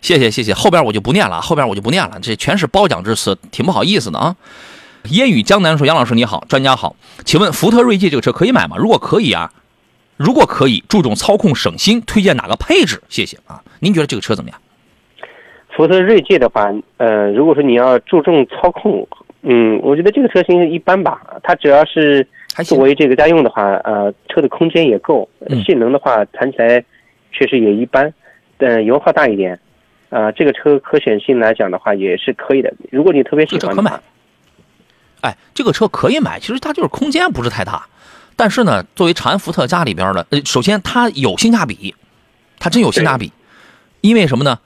[0.03, 4.37] 谢谢谢谢，后边我就不念了，后边我就不念了，这全是褒奖之词，挺不好意思的啊。
[5.11, 8.77] 烟雨江南说：“杨老师你好，专家好，请问福特锐际这个车可以买吗？
[8.77, 9.53] 如果可以啊，
[10.17, 13.03] 如果可以，注重操控省心，推荐哪个配置？
[13.09, 13.63] 谢谢啊。
[13.81, 14.59] 您觉得这个车怎么样？
[15.75, 19.07] 福特锐界的话，呃，如果说你要注重操控，
[19.43, 21.21] 嗯，我觉得这个车型一般吧。
[21.43, 22.27] 它只要是
[22.65, 25.29] 作为这个家用的话，呃，车的空间也够，
[25.67, 26.83] 性能的话谈起来
[27.31, 28.11] 确实也一般，
[28.57, 29.61] 但油耗大一点，
[30.09, 32.73] 啊，这个车可选性来讲的话也是可以的。
[32.91, 34.01] 如果你特别喜欢，可买。
[35.21, 37.87] 哎，这个车可以买，其实它就是空间不是太大，
[38.37, 41.95] 但是呢，作为长安福特家里边的，呃，首先它有性价比，
[42.59, 43.33] 它真有性价比，
[44.03, 44.59] 因为什么呢？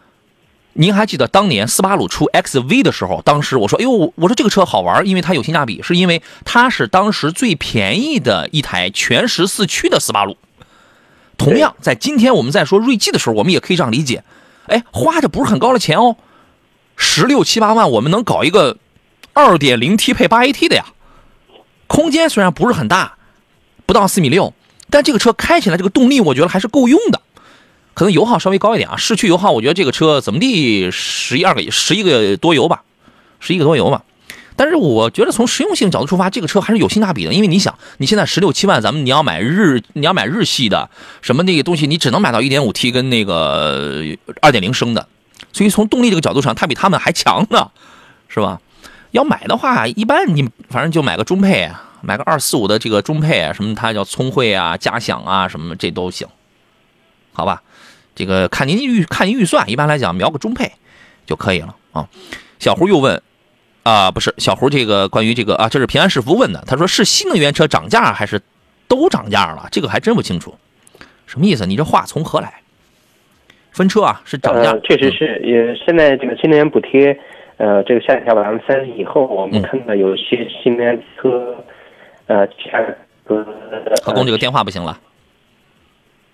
[0.72, 10.36] 您还记得当年斯巴鲁出 XV 的时候，当时我说，哎呦，我说这个车好玩，因为它有性价比，是因为它是当时最便宜的一台全时四驱的斯巴鲁。
[11.38, 14.24] 同样，在今天我们在说锐际的时候，我们也可以这样理解，
[14.66, 16.16] 哎，花的不是很高的钱哦，
[16.96, 18.78] 十六七八万，我们能搞一个。
[19.32, 20.86] 二点零 T 配八 AT 的呀，
[21.86, 23.16] 空间虽然不是很大，
[23.90, 24.54] 不到四米六，
[24.88, 27.20] 但这个车开起来这个动力我觉得还是够用的。
[27.92, 32.84] 可能油耗稍微高一点啊，市区油耗我觉得这个车怎么地十一二个十一个多油吧，
[33.40, 34.04] 十一个多油吧。
[34.54, 37.34] 但是我觉得从实用性角度出发，这个车还是有性价比的。
[37.34, 40.88] 因为你想，你现在十六七万，咱们你要买日你要买日系的
[41.20, 44.04] 什么那个东西，你只能买到一点五 T 跟那个
[44.40, 45.08] 二点零升的，
[45.52, 47.72] 所以从动力这个角度上，它比他们还强呢，
[48.28, 48.60] 是吧？
[49.10, 51.68] 要买的话，一般你反正就买个中配，
[52.02, 56.26] 买个二四五的这个中配啊，什么它叫聪慧啊、嘉享啊，什么这都行，
[57.32, 57.62] 好吧？
[58.14, 60.72] 这个看您预看您预算，一般来讲瞄个中配
[61.26, 62.08] 就可以了啊。
[62.58, 63.22] 小胡又问
[63.82, 68.40] 啊，不是小胡这个关于这个啊，这是平安是福问的，他说是新能源车涨价还是
[68.88, 69.68] 都涨价了？
[69.70, 70.54] 这个还真不清楚，
[71.26, 71.66] 什么意思？
[71.66, 72.60] 你这话从何来？
[73.72, 77.18] 分车啊，是涨价，确实是，也现在这个新能源补贴。
[77.56, 81.62] 呃，这个下调百分之三十以后，我们看到有些新能源车，
[82.30, 82.94] 呃，价格。
[84.04, 84.98] 何工这个电话不行了，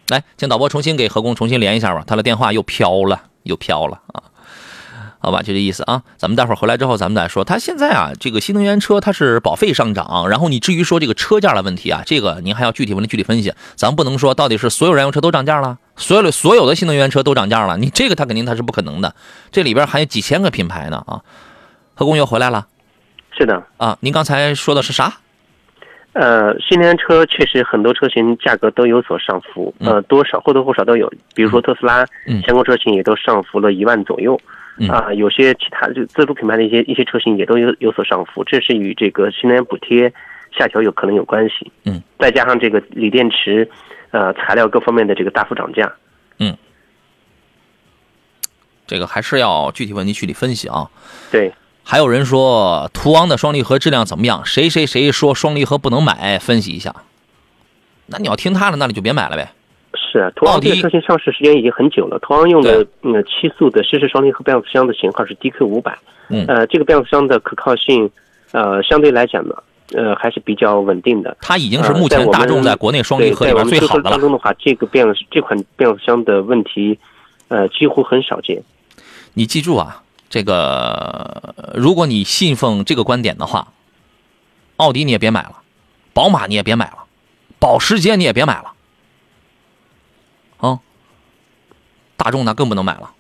[0.09, 4.23] 来，请导播重新给何工重新连一下吧，他的电话又飘了，又飘了啊。
[5.19, 6.03] 好吧，就这意思啊。
[6.17, 7.45] 咱们待会儿回来之后，咱们再说。
[7.45, 13.53] 他现在啊，这个新能源车它是保费上涨，然后你至于说这个车价的问题啊，这个您还要具体问题具体分析。
[13.75, 19.15] 咱不能说到底是所有燃油车都涨价了，所有的所有的新能源车都涨价了，你这个他肯定他是不可能的。
[19.51, 21.23] 这里边还有几千个品牌呢啊。
[21.95, 22.67] 何工又回来了，
[23.37, 23.99] 是的啊。
[24.01, 25.21] 您刚才说的是啥？
[26.19, 31.13] 呃，新能源车确实很多车型价格都有所上浮，呃，多少或多或少都有。
[31.35, 32.07] 比如说特斯拉
[32.47, 34.41] 相关车型也都上浮了一万左右。
[34.91, 40.13] 啊，有些其他就自主品牌的一些一些车型也都有有所上浮，这是与这个新能源补贴
[40.53, 41.73] 下调有可能有关系。
[41.87, 43.67] 嗯，再加上这个锂电池，
[44.11, 45.91] 呃，材料各方面的这个大幅涨价。
[46.39, 46.55] 嗯，
[48.87, 50.91] 这个还是要具体问题具体分析啊。
[51.31, 51.51] 对，
[51.89, 54.45] 还有人说途昂的双离合质量怎么样？
[54.45, 56.37] 谁谁谁说双离合不能买？
[56.41, 56.93] 分析一下。
[58.07, 59.53] 那你要听他的，那你就别买了呗。
[59.95, 62.19] 是，途昂这个车型上市时间已经很久了。
[62.19, 65.97] 途昂用的嗯七速的湿式双离合变速箱的型号是 DQ 五百，
[66.29, 68.11] 嗯，呃，这个变速箱的可靠性，
[68.51, 69.55] 呃，相对来讲呢，
[69.95, 71.37] 呃，还是比较稳定的。
[71.41, 74.11] 它已经是目前大众在国内双离合里边最好的了。
[74.11, 76.99] 当中的话，这个变这款变速箱的问题，
[77.47, 78.61] 呃，几乎很少见。
[79.35, 83.69] 你记住啊，这个如果你信奉这个观点的话，
[84.77, 85.63] 奥迪你也别买了，
[86.13, 87.05] 宝马你也别买了，
[87.59, 88.73] 保时捷你也别买了。
[90.59, 90.81] 啊
[92.17, 93.13] 大众那更不能买了。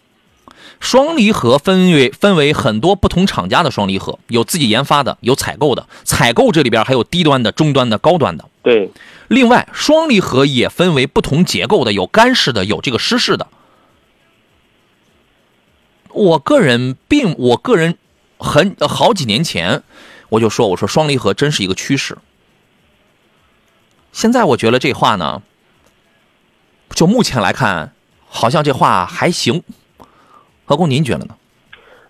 [0.81, 5.87] 双离合分为分为很多不同厂家的双离合，有自己研发的，有采购的。
[6.05, 8.45] 采购这里边还有低端的、中端的、高端的。
[8.63, 8.91] 对。
[9.29, 13.47] 另外，双离合也分为不同结构的，有干式的，有这个湿式的。
[16.17, 17.97] 我个人并，我个人
[18.39, 19.83] 很好几年前
[20.31, 22.19] 我就说，我说双离合真是一个趋势。
[24.13, 25.43] 现在我觉得这话呢，
[26.91, 27.93] 就目前来看。
[28.29, 29.63] 好像这话还行，
[30.65, 31.37] 何工您觉得呢？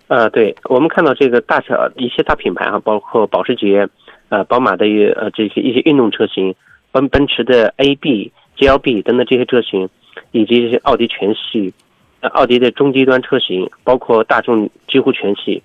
[0.09, 3.87] 呃，对我们看到这个大小一些大品牌哈，包括保时捷、
[4.31, 6.55] 呃，宝马的呃这些一些运动车型，
[6.91, 9.89] 奔奔驰的 A、B、GLB 等等这些车型，
[10.33, 11.73] 以及这些奥迪全系，
[12.21, 15.63] 奥迪的中低端车型，包括大众几乎全系，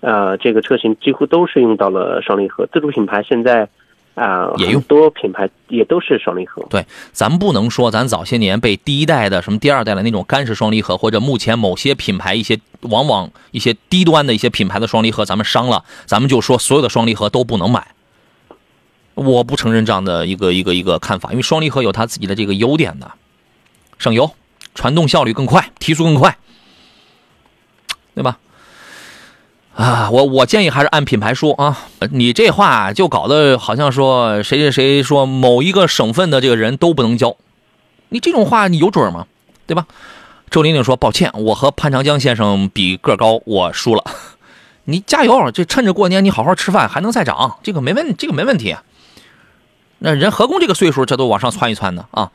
[0.00, 2.66] 呃，这个车型几乎都是用到了双离合。
[2.72, 3.68] 自主品牌现在，
[4.14, 6.64] 啊，也用多品牌也都是双离合。
[6.70, 17.88] 对，咱不能说咱早些年被第一代的什么第二代的那种干式双离合，或者目前某些品牌一些往往一些低端的一些品牌的双离合，咱们伤了，咱们就说所有的双离合都不能买。
[19.14, 23.10] 我不承认这样的一个一个一个看法，因为双离合有它自己的这个优点的，
[23.96, 24.30] 省油，
[24.74, 26.36] 传动效率更快，提速更快，
[28.14, 28.38] 对吧？
[29.74, 31.78] 啊，我我建议还是按品牌说啊，
[32.10, 37.36] 你这话就搞得好像说谁谁谁说某一个省份的这个人都不能交，
[38.10, 39.26] 你这种话你有准吗？
[39.66, 39.86] 对吧？
[40.50, 44.04] 周玲玲说：“抱歉，我和潘长江先生比个高，我输了。
[44.84, 48.76] 你加油，这趁着过年你好好吃饭，还能再涨，这个没问，这个没问题。
[49.98, 52.30] 那人何工这个岁数，这都往上窜一窜的啊。”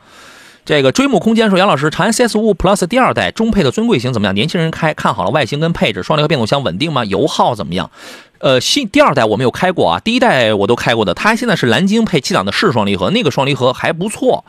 [0.65, 4.36] 这个追梦空间说：“杨老师，长安 CS 五五 Plus 第二代中配的尊贵型怎么样？
[4.36, 7.04] 年轻人开看好了外形跟配置，双离合变速箱稳定吗？
[7.06, 7.89] 油耗怎么样？
[8.38, 11.13] 呃，新第二代我没有开过啊，第一代我都开过的。
[11.13, 14.45] 它现在是蓝鲸配七档的是双离合，那个双离合还不错。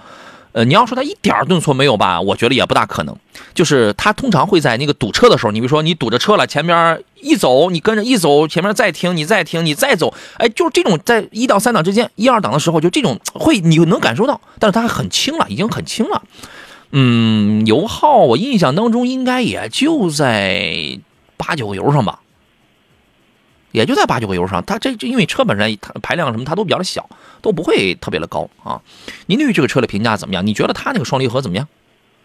[0.52, 3.16] 呃，你要说它一点顿挫没有吧，我觉得也不大可能。
[3.54, 16.22] 就是它通常会在那个堵车的时候，你比如说你堵着车了，前面一走，你跟着一走，前面再停，你再停，你再走，哎，就是这种在一到三档之间，一二档的时候，就这种会你能感受到，但是它很轻了，已经很轻了。
[16.92, 20.98] 嗯，油耗我印象当中应该也就在
[21.36, 22.20] 八九个油上吧，
[23.72, 24.62] 也就在八九个油上。
[24.64, 27.09] 它这因为车本身它排量什么它都比较的小，
[27.42, 28.80] 都不会特别的高啊。
[29.26, 30.46] 您对于这个车的评价怎么样？
[30.46, 31.66] 你觉得它那个双离合怎么样？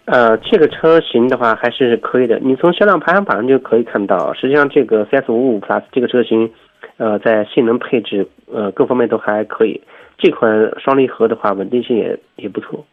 [0.05, 2.37] 呃，这个车型的话还是可以的。
[2.39, 6.51] 你从销量排行榜上就可以看到，实际上这个 CS 五五 Plus 这个车型，
[6.97, 9.81] 呃，在性能配置呃各方面都还可以。
[10.19, 12.85] 这款双离合的话，稳定性也也不错。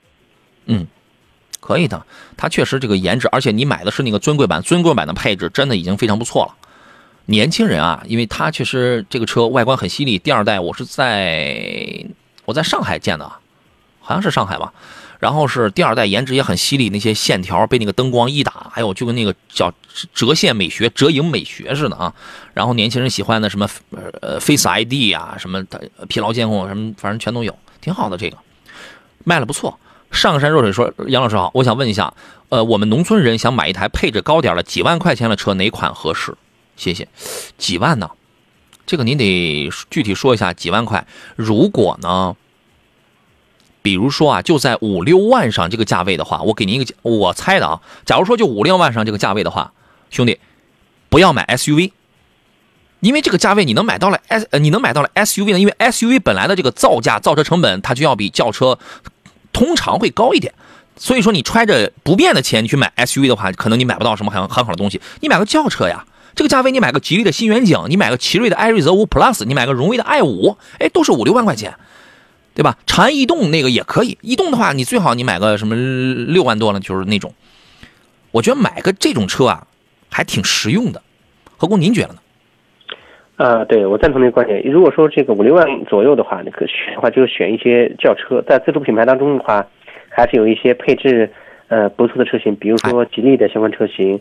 [0.65, 0.87] 嗯，
[1.61, 2.03] 可以的。
[2.37, 6.55] 它确实这个颜值，而且你买的是那个尊贵版，尊贵版的配置真的已经非常不错了。
[7.27, 10.19] 年轻人啊，因为它确实这个车外观很犀利。
[10.19, 12.05] 第二代我是在
[12.45, 13.31] 我在上海见的，
[14.01, 14.73] 好像是上海吧。
[15.21, 19.73] 然后是第二代，颜值也很犀利，那些线条被那个灯光一打，还有就跟那个叫
[20.13, 22.13] 折线美学、折影美学似的啊。
[22.55, 23.69] 然后年轻人喜欢的什么
[24.21, 25.65] 呃 Face ID 啊，什么
[26.09, 28.17] 疲劳监控什么，反正全都有，挺好的。
[28.17, 28.37] 这个
[29.23, 29.79] 卖了不错。
[30.11, 32.13] 上山若水说：“杨老师好，我想问一下，
[32.49, 36.35] 呃，我们农村人想买一台配置高点的几万块钱的车，哪款合适？
[36.83, 37.07] 谢谢。
[37.59, 38.11] 几万呢？
[38.85, 40.53] 这个您得具体说一下。
[40.53, 42.37] 几万块，如果呢？”
[43.85, 47.81] 比如说啊，就在五六万上这个价位的话，我给您一个我猜的啊。
[48.05, 49.73] 假如说就五六万上这个价位的话，
[50.09, 50.39] 兄弟，
[51.09, 51.91] 不要买 SUV，
[53.01, 55.59] 因为这个价位你能买到了 S，你能买到了 SUV 呢？
[55.59, 58.79] 因为 SUV 本来的这个造价、造车成本它就要比轿车
[59.53, 60.55] 通常会高一点，
[60.97, 65.01] 所以说你揣着不变的钱你去买 SUV 的话，可能你买不到什么很很好的东西。
[65.21, 71.75] 你买个轿车呀，这个价位你买个吉利的新远景，你买个奇瑞的艾瑞泽五 Plus，你买个荣威的 i 五，哎，都是五六万块钱。
[72.55, 72.77] 对吧？
[72.85, 76.81] 长安逸动那个也可以，逸动的话，你最好你买个什么六万多呢？
[76.81, 77.33] 就是那种，
[78.31, 79.67] 我觉得买个这种车啊，
[80.11, 81.01] 还挺实用的。
[81.57, 82.19] 何工，您觉得呢？
[83.37, 84.63] 呃，对我赞同那个观点。
[84.71, 88.43] 如果说这个五六万左右的话，那个选的话就选一些轿车。
[88.47, 89.67] 在自主品牌当中的话，
[90.11, 91.33] 还是有一些配置
[91.69, 94.21] 呃不错的车型，比如说吉利的相关车型，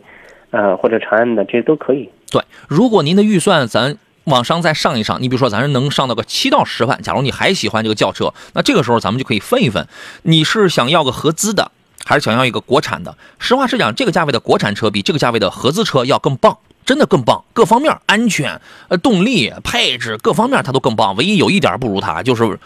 [0.52, 2.08] 呃或者长安的这些都可以。
[2.30, 3.98] 对，如果您的预算咱。
[4.26, 7.02] 往上再上一上，你比如说，咱能上到个七到十万。
[7.02, 9.88] 假如你还喜欢这个轿车，那这个时候咱们就可以分一分，
[10.22, 11.72] 你是想要个合资的，
[12.04, 13.16] 还是想要一个国产的？
[13.40, 21.16] 实话实讲，这个价位的国产车比这个价位的合资车要更棒，真的更棒，各方面安全、呃动力、配置各方面它都更棒。
[21.16, 22.60] 唯一有一点不如它，就是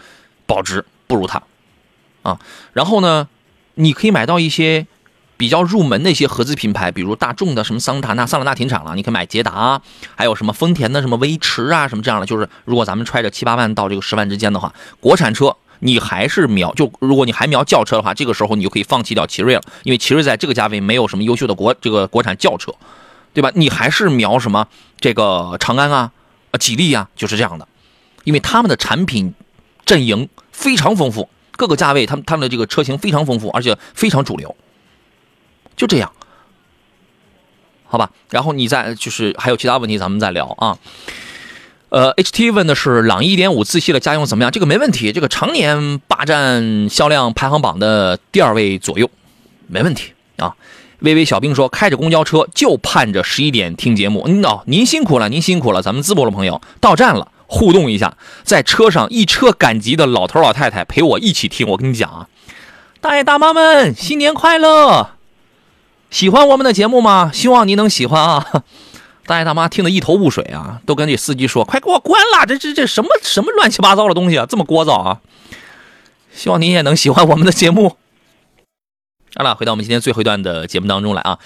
[0.45, 1.41] 保值不如它
[2.21, 2.39] 啊。
[2.73, 3.27] 然后呢，
[3.73, 4.85] 你可以买到一些。
[5.37, 9.79] 比较入门的一些合资品牌，比如大众的什么桑塔纳、桑塔纳停产了，你可以买捷达，
[10.15, 12.25] 还有什么丰田的什么威驰啊，什么这样的。
[12.25, 22.73] 就是如果咱们揣着七八万到这个十万之间的话，国产车你还是瞄就如果你还瞄轿车的话，这个时候你就可以放弃掉奇瑞了，因为奇瑞在这个价位没有什么优秀的国这个国产轿车，
[23.33, 23.51] 对吧？
[23.53, 24.67] 你还是瞄什么
[24.99, 26.11] 这个长安啊、
[26.59, 27.67] 吉利啊，就是这样的，
[28.23, 29.35] 因为他们的产品
[29.85, 34.55] 阵营非常丰富，各个价位他们他们的这个车型非常丰富，而且非常主流。
[35.77, 36.11] 就这样，
[37.85, 38.09] 好吧。
[38.29, 40.77] 然后你再就是还有其他问题，咱们再聊啊。
[41.89, 44.51] 呃，HT 问的是朗逸1.5自吸的家用怎么样？
[44.51, 49.09] 这个没问题，这个常年霸占销量排行榜的第二位左右，
[49.67, 50.55] 没问题啊。
[50.99, 54.23] 微微小兵说，开着公交车就盼着十一点听节目。
[54.25, 55.81] 嗯哦，您辛苦了，您辛苦了。
[55.81, 61.67] 咱们淄博的朋友到站了，互动一下，在车上一车赶集的老头老太太陪我一起听。
[61.67, 62.27] 我跟你讲啊，
[62.99, 65.16] 大爷大妈们，新年快乐！
[66.09, 67.31] 喜欢我们的节目吗？
[67.33, 68.63] 希望您能喜欢啊！
[69.27, 72.45] 大爷大妈听得一头雾水啊，都跟这司机说：“快给我关了！
[72.45, 75.19] 这这这什么什么乱七八糟的东西啊，这么聒噪啊！”
[76.31, 77.97] 希望您也能喜欢我们的节目。
[79.35, 81.39] 好了，回到我们今天最后一段的节目当中来啊。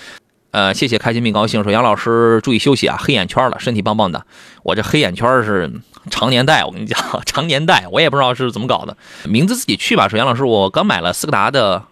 [0.52, 4.26] 呃，谢谢开心并高兴说杨老师注意休息啊，黑眼圈了，身体棒棒的。
[4.62, 5.72] 我这黑眼圈是
[6.12, 8.96] 常年戴，我跟你讲， 常年戴，我也不知道是怎么搞的。
[9.24, 10.08] 名字自己去吧。
[10.08, 11.86] 说杨老师，我刚买了斯柯达的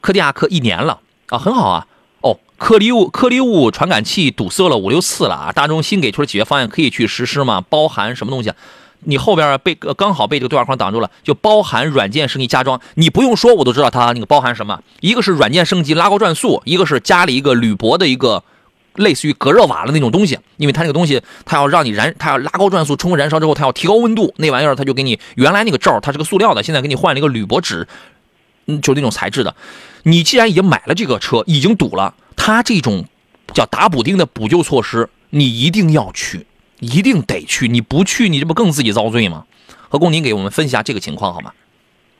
[0.00, 1.86] 柯迪亚克一年了啊，很好啊。
[2.60, 5.50] 颗粒物颗粒物传感器堵塞了五六次了啊！
[5.50, 7.64] 大众新给出的解决方案可以去实施吗？
[7.66, 8.52] 包含什么东西？
[9.04, 12.78] 你后边被刚好被这个对话框挡住了，就包含软件升级加装。
[12.96, 14.82] 你不用说，我都知道它那个包含什么。
[15.00, 18.44] 一个是软件升级拉高转速，一个是加了一个铝箔的一个
[18.96, 20.38] 类似于隔热瓦的那种东西。
[20.58, 24.34] 因为它那个东西，它要让你燃，它要拉高转速，充分燃烧之后，它要提高温度。
[24.36, 27.88] 那玩意儿它就给你原来那个罩，它是个塑料的，现在给你换了一个铝箔纸，
[28.66, 29.56] 嗯，就那种材质的。
[30.04, 33.04] 你既然已经买了这个车，已经堵了，他这种
[33.54, 36.46] 叫打补丁的补救措施，你一定要去。
[36.80, 39.44] 一定得去，你不去，你这不更自己遭罪吗？
[39.90, 41.52] 何工，您给我们分析下这个情况好吗？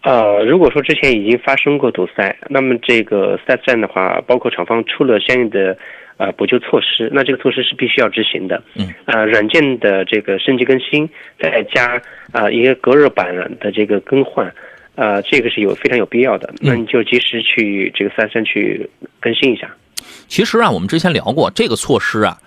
[0.02, 5.78] 呃，如果说之前已经发生过堵塞，那么这个四 S 站的话，包括厂方出了相应的
[6.18, 8.62] 呃补救措施，那这个措施是必须要执行的。
[8.74, 8.92] 嗯。
[9.06, 11.08] 呃，软件的这个升级更新，
[11.40, 11.98] 再加
[12.30, 14.52] 啊一个隔热板的这个更换，
[14.94, 16.52] 呃，这个是有非常有必要的。
[16.60, 18.88] 那你就及时去这个三三去
[19.20, 19.70] 更新一下。
[20.28, 22.38] 其实啊，我们之前聊过这个措施啊。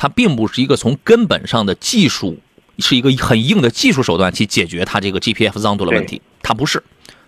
[0.00, 2.38] 它并不是一个从根本上的技术，
[2.78, 6.22] 是一个很硬的技术手段去解决它这个 GPF 脏度的问题。
[6.40, 6.80] 它不是，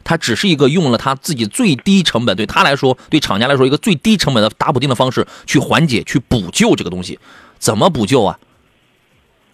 [0.05, 7.19] 它只是一个用了它自己最低成本，对他来说，对厂家来说，一个最低成本的打补丁的方式去缓解、去补救这个东西。
[7.59, 8.39] 怎么补救啊？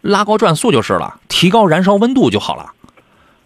[0.03, 2.75] 拉高转速就是了，提高燃烧温度就好了。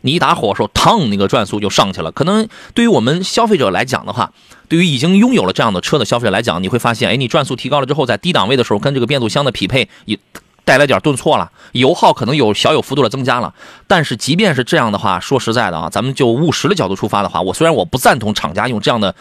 [0.02, 2.10] 你一打火时候，腾，那个转速就上去了。
[2.12, 4.32] 可能对于我们消费者来讲的话，
[4.68, 10.18] 对于已经拥有了这样的车的消费者来讲，你会发现，哎，你转速提高了之后，在低档位的时候，跟这个变速箱的匹配也
[10.64, 13.52] 带来点顿挫了，油耗可能有小有幅度的增加了。
[13.86, 19.14] 但是即便是这样的话，说实在的啊，咱们就务实的角度出发的话，我虽然我不赞同厂家用这样的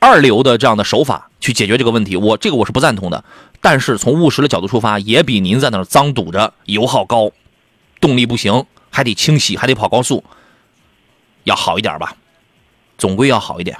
[0.00, 3.24] 二流的这样的手法去解决这个问题，我这个我是不赞同的。
[3.60, 7.30] 但是从务实的角度出发，也比您在那儿脏堵着、油耗高、
[8.00, 8.64] 动力不行。
[8.92, 10.22] 还得清洗，还得跑高速，
[11.44, 12.14] 要好一点吧，
[12.98, 13.76] 总归要好一点，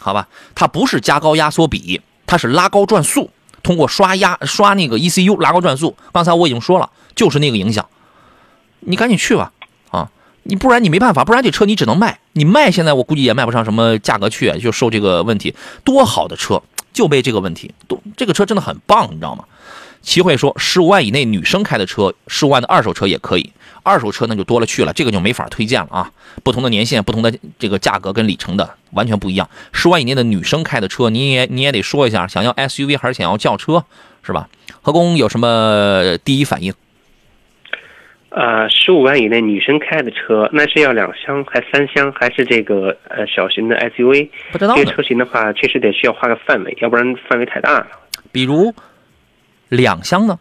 [0.00, 0.28] 好吧？
[0.54, 3.30] 它不是加高压缩比，它是拉高转速，
[3.62, 5.96] 通过刷压刷那个 ECU 拉高转速。
[6.12, 7.88] 刚才我已经说了，就是那个影响。
[8.80, 9.52] 你赶紧去吧，
[9.90, 10.10] 啊，
[10.42, 12.18] 你不然你没办法，不然这车你只能卖。
[12.32, 15.54] 你卖现在我估计也卖不上什么价格去，就受这个问题。
[15.84, 16.62] 多好的车
[16.92, 19.44] 就被这个问题，都这个车真的很棒，你知道吗？
[20.02, 23.52] 齐慧说：“十五万以内女生开的车，十五万的二手车也可以。
[23.82, 26.10] 二手车那就多了去了，这个就没法推荐了啊！
[26.42, 29.48] 不同的年限、不同的这个价格跟里程的完全不一样。
[29.72, 33.84] 十万以内的女生开的车，你也你也得说一下，想要 SUV 还是想要轿车，
[34.22, 34.48] 是吧？
[34.82, 36.74] 何工有什么第一反应？
[38.30, 44.28] 呃，十五万以内女生开的车，那是要两厢还三厢，还是这个呃小型的 SUV？
[44.52, 47.86] 不知道这些车型的话，确实得需要画个范围，要不然范围太大了。
[48.30, 48.74] 比如。”
[49.70, 50.38] 两厢呢？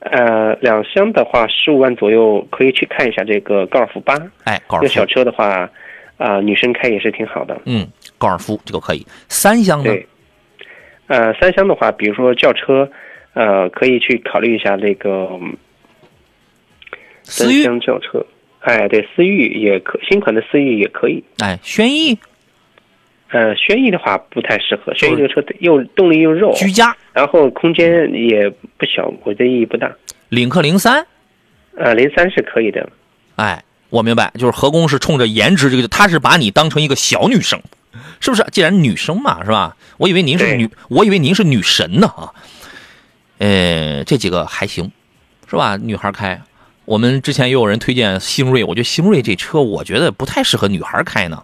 [0.00, 4.14] 呃，两厢的话，十五万左右可以去看一下这个高尔夫八。
[4.44, 5.68] 哎，高尔夫小车的话，
[6.16, 7.60] 啊，女生开也是挺好的。
[7.64, 9.04] 嗯，高尔夫这个可以。
[9.28, 9.84] 三厢呢？
[9.84, 10.06] 对。
[11.08, 12.88] 呃，三厢的话，比如说轿车，
[13.34, 15.28] 呃，可以去考虑一下那个
[17.22, 18.24] 思域轿车。
[18.60, 21.22] 哎，对，思域也可，新款的思域也可以。
[21.38, 22.18] 哎，轩逸。
[23.28, 28.48] 呃，轩逸的话不太适合，轩逸这个车又动力又肉，居家，然后空间也
[28.78, 29.92] 不小，我觉得意义不大。
[30.28, 31.04] 领克零三，
[31.76, 32.88] 呃，零三是可以的。
[33.34, 37.60] 哎，我明白，就是何工是冲着颜值这个，他是把你当成一个小女生，
[38.20, 38.46] 是不是？
[38.52, 39.76] 既然女生嘛，是吧？
[39.98, 42.32] 我以为您是女，我以为您是女神呢啊。
[43.38, 44.92] 呃，这几个还行，
[45.50, 45.76] 是吧？
[45.76, 46.40] 女孩开，
[46.84, 51.42] 我们之前也有人推荐星瑞，我觉得星瑞这车，我觉得不太适合女孩开呢。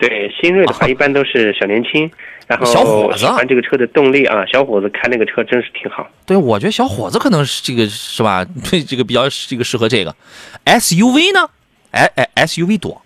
[0.00, 2.10] 对新锐的话，一般都是小年轻，
[2.46, 4.44] 然后小伙子喜欢这个车的动力啊。
[4.46, 6.08] 小伙子开那个车真是挺好。
[6.24, 8.44] 对，我觉得小伙子可能是这个是吧？
[8.70, 10.16] 对， 这个比较这个适合这个
[10.64, 11.50] SUV 呢？
[11.90, 13.02] 哎哎，SUV 多，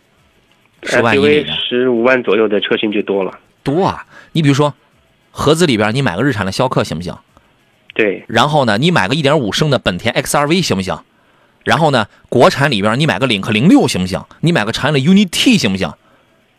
[0.85, 3.37] 十万以内十五万左右的车型就多了。
[3.65, 4.05] 多啊！
[4.33, 4.75] 你比如说，
[5.33, 7.17] 盒子里边你买个日产的逍客行不行？
[7.95, 8.23] 对。
[8.29, 10.97] 然后呢，你买个一点五升的本田 XRV 行不行？
[11.65, 14.23] 然后呢，国产里边你买个领克零六行不行？
[14.41, 15.91] 你买个长安的 UNI T 行不行？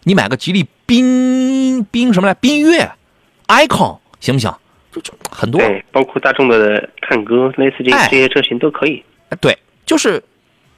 [0.06, 2.36] 你买个吉利缤缤什么来？
[2.36, 2.90] 缤越
[3.48, 4.54] ，icon 行不行？
[4.92, 9.04] 就就很多，对，包括大众的探歌，类似这这些车型都可以。
[9.42, 10.24] 对，就是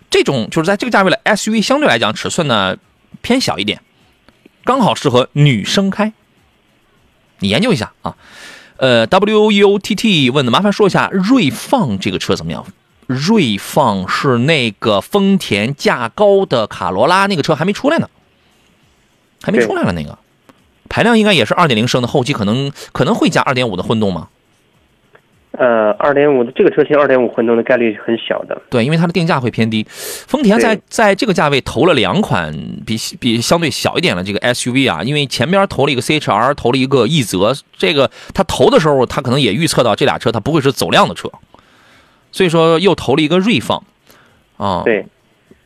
[0.09, 2.75] 这种，就是在这个价位的 SUV，相对来讲尺寸呢
[3.21, 3.81] 偏小一点，
[4.63, 6.13] 刚好适合女生开。
[7.39, 8.15] 你研究一下啊。
[8.77, 12.65] 呃，W E O T T 问的，麻烦说一下锐放这个车怎么样？
[13.07, 18.09] 锐放是那个丰田价高的卡罗拉，那个车还没出来呢，
[19.41, 20.17] 还没出来了那个，
[20.89, 24.29] 排量应该也是二点零升的，后期可能可能会加二点五的混动吗？
[25.51, 28.61] 呃，二点五的这个车型，二点五混动的概率很小的。
[28.69, 29.83] 对，因为它的定价会偏低。
[29.89, 32.53] 丰田在在这个价位投了两款
[32.85, 37.55] 比比相对小一点的这个 SUV 啊，因为前边投了一个 CHR，投了一个奕泽。
[37.75, 41.31] 这个他投的时候，他可能也预测到这俩车它不会是走量的车，
[42.31, 43.83] 所以说又投了一个锐放。
[44.57, 45.07] 啊，对，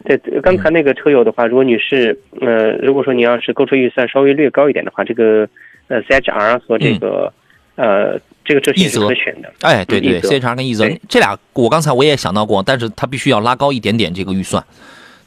[0.06, 5.48] 对，刚才那个车友的话，如果女士，呃，如果说你要是购车预算稍微略高一点的话，这个
[5.88, 7.34] 呃 CHR 和这个
[7.76, 8.20] 呃。
[8.44, 14.62] 这个车型是可选的，哎，对对，C H R 跟奕泽这俩，我刚才我也想到过，但是它必须要拉高一点点这个预算，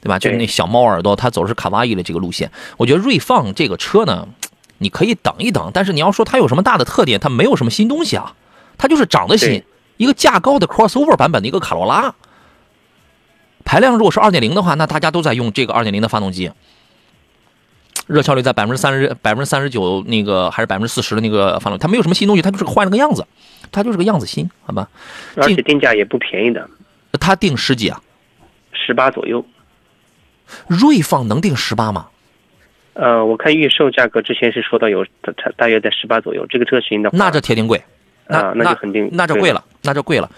[0.02, 0.18] 对吧？
[0.18, 2.50] 就是那小猫耳朵，它走的是卡哇伊的这个路线。
[2.76, 4.26] 我觉得锐放这个车呢，
[4.78, 8.34] 你可以等一等，但是你要说它有什么大的特点，它没有什么新东西啊，
[8.76, 9.62] 它就是长得新，
[9.96, 12.12] 一个价高的 crossover 版本的一个卡罗拉，
[13.74, 16.48] 排量如果是二点零的话，那大家都在用这个二点零的发动机。
[18.06, 23.26] 热效率在百分之三十、百分之三十九，那个还是百分之四十的那个发动机，它没有什么新东西，它就是换了个样子，
[23.72, 24.88] 它就是个样子新，好吧？
[25.34, 26.70] 而且定价也不便宜的。
[27.18, 28.00] 它定十几啊？
[28.72, 29.44] 十八左右。
[30.68, 32.06] 锐放能定十八吗？
[32.92, 37.82] 呃，我看预售价格之前是说到有它大约在十八左右，这个车型的话，那这铁定贵，
[38.28, 40.30] 那那就肯定，那就贵了，那就贵了。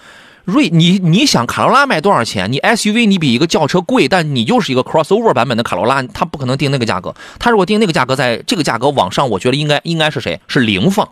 [0.47, 2.49] 瑞，你你想卡罗拉卖多少钱？
[2.49, 7.13] 你 SUV 你比一个轿车贵，但你就是一个 crossover 版本的卡罗拉，它不可能定那个价格。
[7.37, 10.39] 它如果定那个价格，在这个价格往上，我觉得应该应该是谁？
[10.47, 11.09] 是凌放，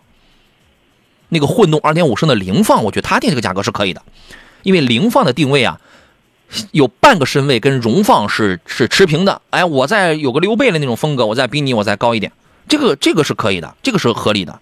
[1.27, 4.01] 那个混动2.5升的凌放，我觉得它定这个价格是可以的，
[4.63, 5.81] 因为凌放的定位啊，
[6.71, 9.41] 有半个身位跟荣放是是持平的。
[9.49, 12.31] 哎，我再有个溜背的那种风格，我再比你我再高一点，
[12.69, 14.57] 这个这个是可以的，这个是合理的。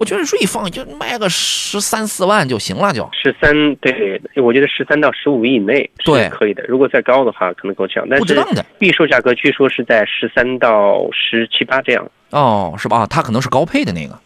[0.00, 6.64] 我觉得锐放就卖个十三四万就行了，就十三对，我觉得十三到十五以内是可以的。
[6.66, 8.02] 如果再高的话，可能够呛。
[8.08, 8.34] 但是
[8.78, 12.10] 预售价格据说是在十三到十七八这样。
[12.30, 13.06] 哦，是吧？
[13.06, 14.18] 它可能是高配的那个。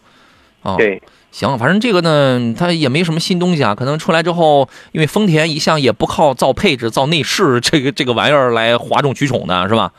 [0.62, 1.02] 哦，对，
[1.32, 3.74] 行，反正这个呢，它也没什么新东西啊。
[3.74, 9.92] 可能出来之后，因为丰田一向也不靠造配置、造内饰这个这个玩意儿来哗众取宠的，是吧？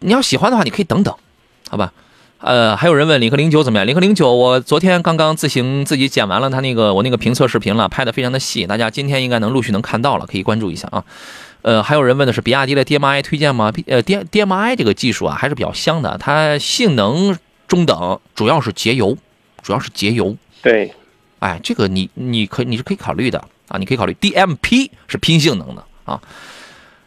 [0.00, 1.14] 你要喜欢的话，你可以等等，
[1.70, 1.90] 好吧？
[2.40, 3.86] 呃，还有人问领克零九怎么样？
[3.86, 11.04] 领克零九，我昨天刚刚自行自己剪完了它那个我那个评测视频了，拍的非常的细，大家今天应该能陆续能看到了，可以关注一下啊。
[11.60, 13.70] 呃，还有人问的是比亚迪的 DMI 推荐吗？
[13.86, 17.36] 呃，D DMI 这个技术啊还是比较香的，它性能
[17.68, 19.18] 中等，主要是节油，
[19.62, 20.34] 主要是节油。
[20.62, 20.94] 对，
[21.40, 26.18] 哎，这个你你可你是可以考虑的啊，你可以考虑 DMP 是拼性能的啊。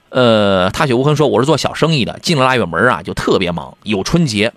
[0.10, 4.54] 呃，踏雪无痕说我是做小生意的，进了腊月门啊就特别忙，有春节。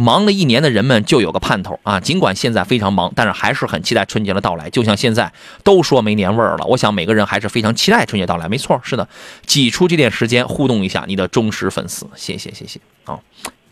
[0.00, 1.98] 忙了一年的人们就有个盼头啊！
[1.98, 4.70] 尽管现在非常忙，但是还是很期待春节的到来。
[4.70, 5.32] 就像现在
[5.64, 8.48] 都说没年味儿了，我想每个人还是非常期待春节到来。
[8.48, 9.08] 没错，是的，
[9.44, 13.18] 挤出这点时间互动一下你的忠实粉丝，谢谢谢谢啊！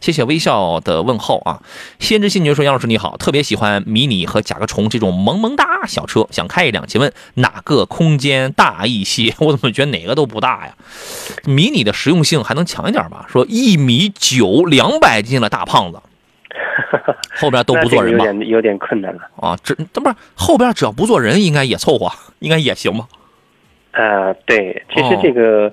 [0.00, 1.62] 谢谢微笑的问候啊！
[2.00, 9.32] 先知新觉说杨老师你好，特别喜欢迷你和甲壳虫这种萌萌哒小车，想开一辆，请问哪个空间大一些？
[9.38, 10.74] 我怎么觉得哪个都不大呀？
[11.44, 13.26] 迷你的实用性还能强一点吧？
[13.30, 16.00] 说一米九两百斤的大胖子。
[17.36, 18.24] 后边都不做人吧？
[18.24, 19.56] 有点有点困难了啊！
[19.62, 23.06] 这这不是后边只要不做人，应该也凑合，应该也行吧？
[23.92, 25.72] 呃，对，其实这个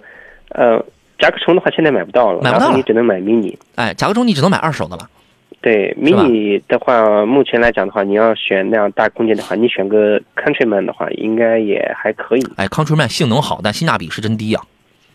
[0.49, 0.77] 呃，
[1.19, 3.55] 甲壳虫的话现在买不到了，买不到你只能买 mini。
[3.75, 5.09] 哎，甲壳虫你只能买二手的了。
[5.61, 12.45] 对，mini 的话，目前来讲的话，你要选那样大空间的话，你选个 Countryman 的话，应该也还可以。
[12.57, 14.61] 哎，Countryman 性能好，但性价比是真低呀。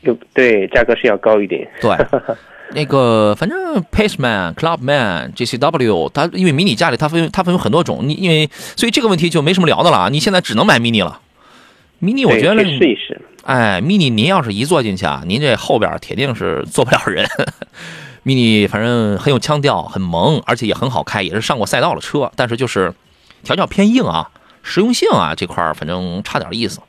[0.02, 1.68] 就对，价格是要高一点。
[1.80, 1.90] 对。
[2.72, 10.10] 那个，反正 Paceman、Clubman、JCW，它因为迷你家里它分它分有很多种，你因为所以这个问题就没什么聊的了。
[10.10, 11.20] 你现在只能买 mini 了。
[12.02, 13.20] mini 我觉得试一试。
[13.44, 17.26] 哎，mini 您要是一坐进去啊，您这后边铁定是坐不了人。
[18.24, 22.30] mini 反正很有腔调，很萌，而且也很好开，也是上过赛道的车。
[22.36, 22.92] 但是就是
[23.42, 24.30] 调教偏硬啊，
[24.62, 26.80] 实用性啊这块反正差点意思。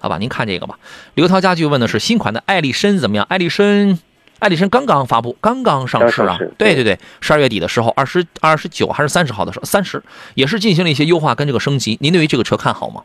[0.00, 0.78] 好吧，您看这个吧。
[1.14, 3.26] 刘涛家具问的是新款的艾力绅怎么样？
[3.28, 3.98] 艾力绅。
[4.40, 6.38] 爱丽绅刚刚发布，刚刚上市啊！
[6.56, 10.02] 对对对，十二月底的时候，二十二十九还是三十号的时候，三十
[10.34, 11.98] 也是进行了一些优化跟这个升级。
[12.00, 13.02] 您对于这个车看好吗？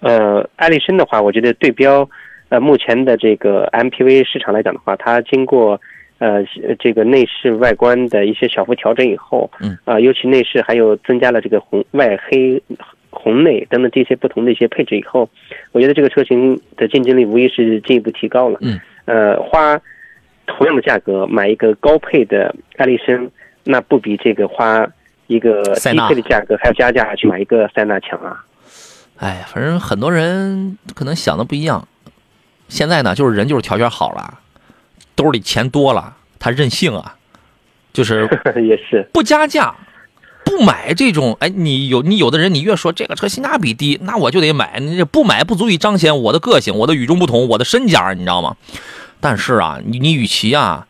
[0.00, 2.08] 呃，爱丽绅的话，我觉得对标
[2.48, 5.78] 呃目前的这个 MPV 市场来讲的话，它经过
[6.18, 6.42] 呃
[6.78, 12.62] 这个内饰外观的一些小幅调整以后，嗯啊，尤其内饰还有增加了这个红外黑
[13.10, 15.28] 红内等等这些不同的一些配置以后，
[15.72, 18.58] 我觉得这个车型的竞争力无疑是进一步提高了。
[18.62, 19.78] 嗯，呃花。
[20.48, 23.30] 同样的价格买一个高配的艾力绅，
[23.64, 24.84] 那不比这个花
[25.28, 28.44] 一个低配的价格，还要加价去买一个塞纳强啊？
[29.18, 31.86] 哎，反正很多人可能想的不一样。
[32.68, 34.38] 现在呢，就是人就是条件好了，
[35.14, 37.16] 兜里钱多了，他任性啊，
[37.92, 39.74] 就是 也是，不加价，
[40.44, 41.36] 不买这种。
[41.40, 44.78] 哎，你有你有的人，你越说这个车性价比低，那我就得买。
[44.80, 48.56] 你这不买不足以彰显我的个性，我的与众不同，我的身价，你知道吗？
[49.20, 50.86] 但是啊，你你与其啊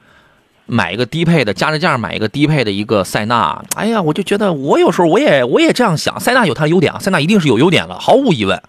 [0.66, 8.62] 买一个低配的，加着价买一个低配的一个塞纳，哎呀，我就觉得我有时候我也我也这样想，塞纳有它的优点啊，塞纳一定是有优点了，毫无疑问。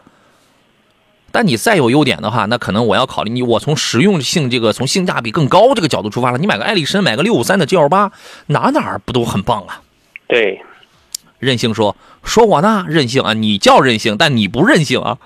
[1.32, 6.40] 但你再有优点的话，那可能我要考虑你，我从实用性这个从性价比更高这个角度出发了。
[6.40, 8.12] 你买个艾力绅，买个六五三的 G L 八，
[8.48, 9.82] 哪哪儿不都很棒啊？
[10.28, 10.62] 对，
[11.38, 15.18] 任性说说我呢任性啊，你叫任性，但你不任性啊。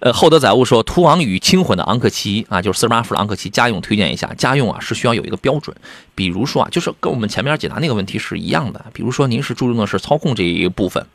[0.00, 4.30] 呃，厚德载物说途昂与轻混的昂克旗啊，就是四十八伏的昂克旗，家用推荐一下。
[4.34, 5.74] 家用啊是需要有一个标准，
[6.14, 8.84] 比如说啊，就是跟我们前面解答那个问题是一样的。
[8.92, 11.06] 比如说您是注重的是操控这一部分，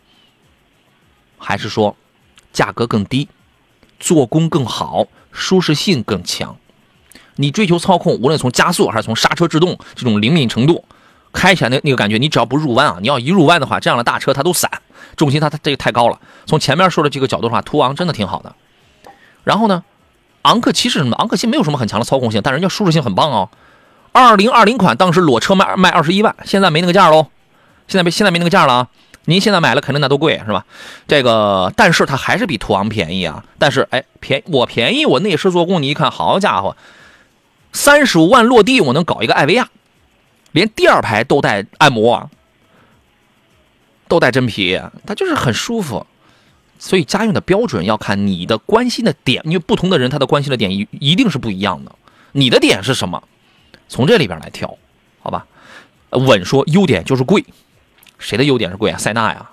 [1.38, 1.95] 还是说
[2.51, 3.27] 价格更低，
[3.99, 6.57] 做工更好，舒适性更强？
[7.36, 10.84] 你追求操控，无论从加速还是从刹车制动这种灵敏程度，
[11.32, 14.69] 开起来那那个感觉，你只要不入弯啊，你要一入弯的话，这样的大车它都散，
[15.15, 16.19] 重心它它这个太高了。
[16.47, 18.55] 从前面说的这个角度的话，途昂真的挺好的。
[19.44, 19.84] 然后呢，
[20.44, 21.16] 昂克旗是什么？
[21.18, 23.50] 昂克旗没有什么很强的操控性，但人家舒适性很棒哦。
[24.12, 27.28] 二零二零款当时裸车卖卖二十一万，现在没那个价喽，
[27.88, 28.88] 现在没现在没那个价了啊。
[29.26, 30.66] 您现在买了肯定那都贵是吧？
[31.08, 33.44] 这个，但是它还是比途昂便宜啊。
[33.60, 36.76] 但是哎，便我便宜，我内饰做工，你一看，好家伙，
[37.72, 39.70] 三十五万落地，我能搞一个艾维亚，
[40.52, 42.32] 连第二排都带按摩，
[44.08, 46.08] 都带真皮，它就是很舒服。
[46.80, 51.91] 所以家用的标准要看你的关心的点，因为不同的人他的关心的点一一定是不一样的。
[52.32, 53.21] 你的点是什么？
[53.89, 54.77] 从这里边来挑，
[55.21, 55.45] 好吧？
[56.11, 57.43] 稳说优点就是贵，
[58.17, 58.97] 谁的优点是贵啊？
[58.97, 59.49] 塞纳呀。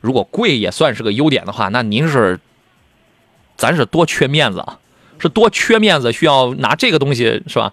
[0.00, 2.40] 如果贵也算是个优点的话，那您是，
[3.56, 4.78] 咱是多缺面子啊，
[5.18, 7.72] 是多缺面子，需要拿这个东西是吧？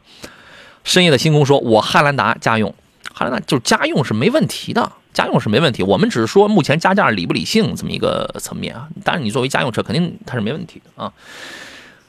[0.84, 2.76] 深夜的星空说，我汉兰达家用，
[3.14, 4.92] 汉兰达就是家用是没问题的。
[5.18, 8.88] 家用是没问题，我们只是说目前加价理不理性这么一个层面啊。
[9.04, 11.12] 但是你作为家用车，肯定它是没问题的啊。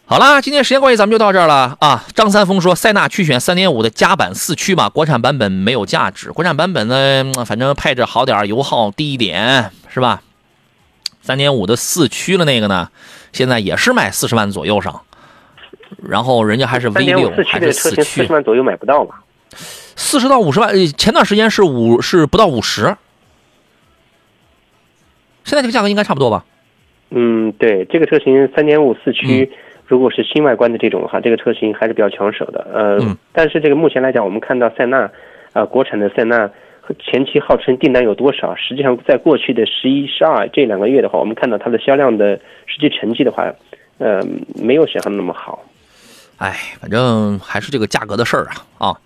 [0.04, 2.04] 好啦，今天时间关系，咱们就到这儿了啊。
[2.14, 6.30] 张三丰说，塞纳去选三点五的加版四驱吧，国产版本没有价值。
[6.32, 10.22] 国产版本呢，反正配置好点，油耗低一点，是吧
[11.22, 12.90] 三点五的四驱的那个呢，
[13.32, 15.02] 现在也是卖四十万左右上，
[16.02, 19.22] 然后人家还是 V 六还是四驱，四十万左右买不到吧？
[20.00, 22.96] 四十到五十万，前段时间是五是不到五十，
[25.42, 26.44] 现在这个价格应该差不多吧？
[27.10, 29.50] 嗯，对，这个车型三点五四驱，
[29.86, 32.64] 如果是新外观的这种的话，这个车型还是比较抢手的。
[32.72, 35.10] 呃，嗯但是这个目前来讲，我们看到塞纳，
[35.52, 36.48] 啊、国产的塞纳
[37.00, 38.54] 前期号称订单有多少？
[38.54, 43.52] 实际上，在过去的十一、十二这两个月的话，我们看到它的销量的实际成绩的话，
[43.98, 44.22] 呃，
[44.54, 45.64] 没有想象的那么好。
[46.38, 48.96] 哎，反正还是这个价格的事儿啊啊。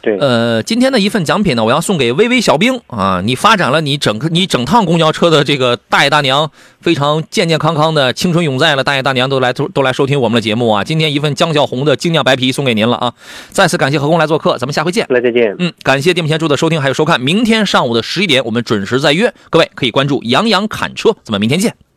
[0.00, 3.20] 对，呃，今天的一份奖品呢，我要送给微微小兵啊！
[3.24, 6.48] 你发展了你整个你整趟公交车的这个大爷大娘，
[6.80, 10.84] 非常健健康康的青春永在了，大爷大娘都来都都来收听我们的节目啊！
[10.84, 13.12] 今天一份江小红的精酿白啤送给您了啊！
[13.50, 15.04] 再次感谢何工来做客，咱们下回见。
[15.08, 15.56] 来再见。
[15.58, 21.87] 嗯，感谢电幕前柱的收听还有收看，明天上午的十一点我们准时再约，各位可以关注杨洋侃车，咱们明天见。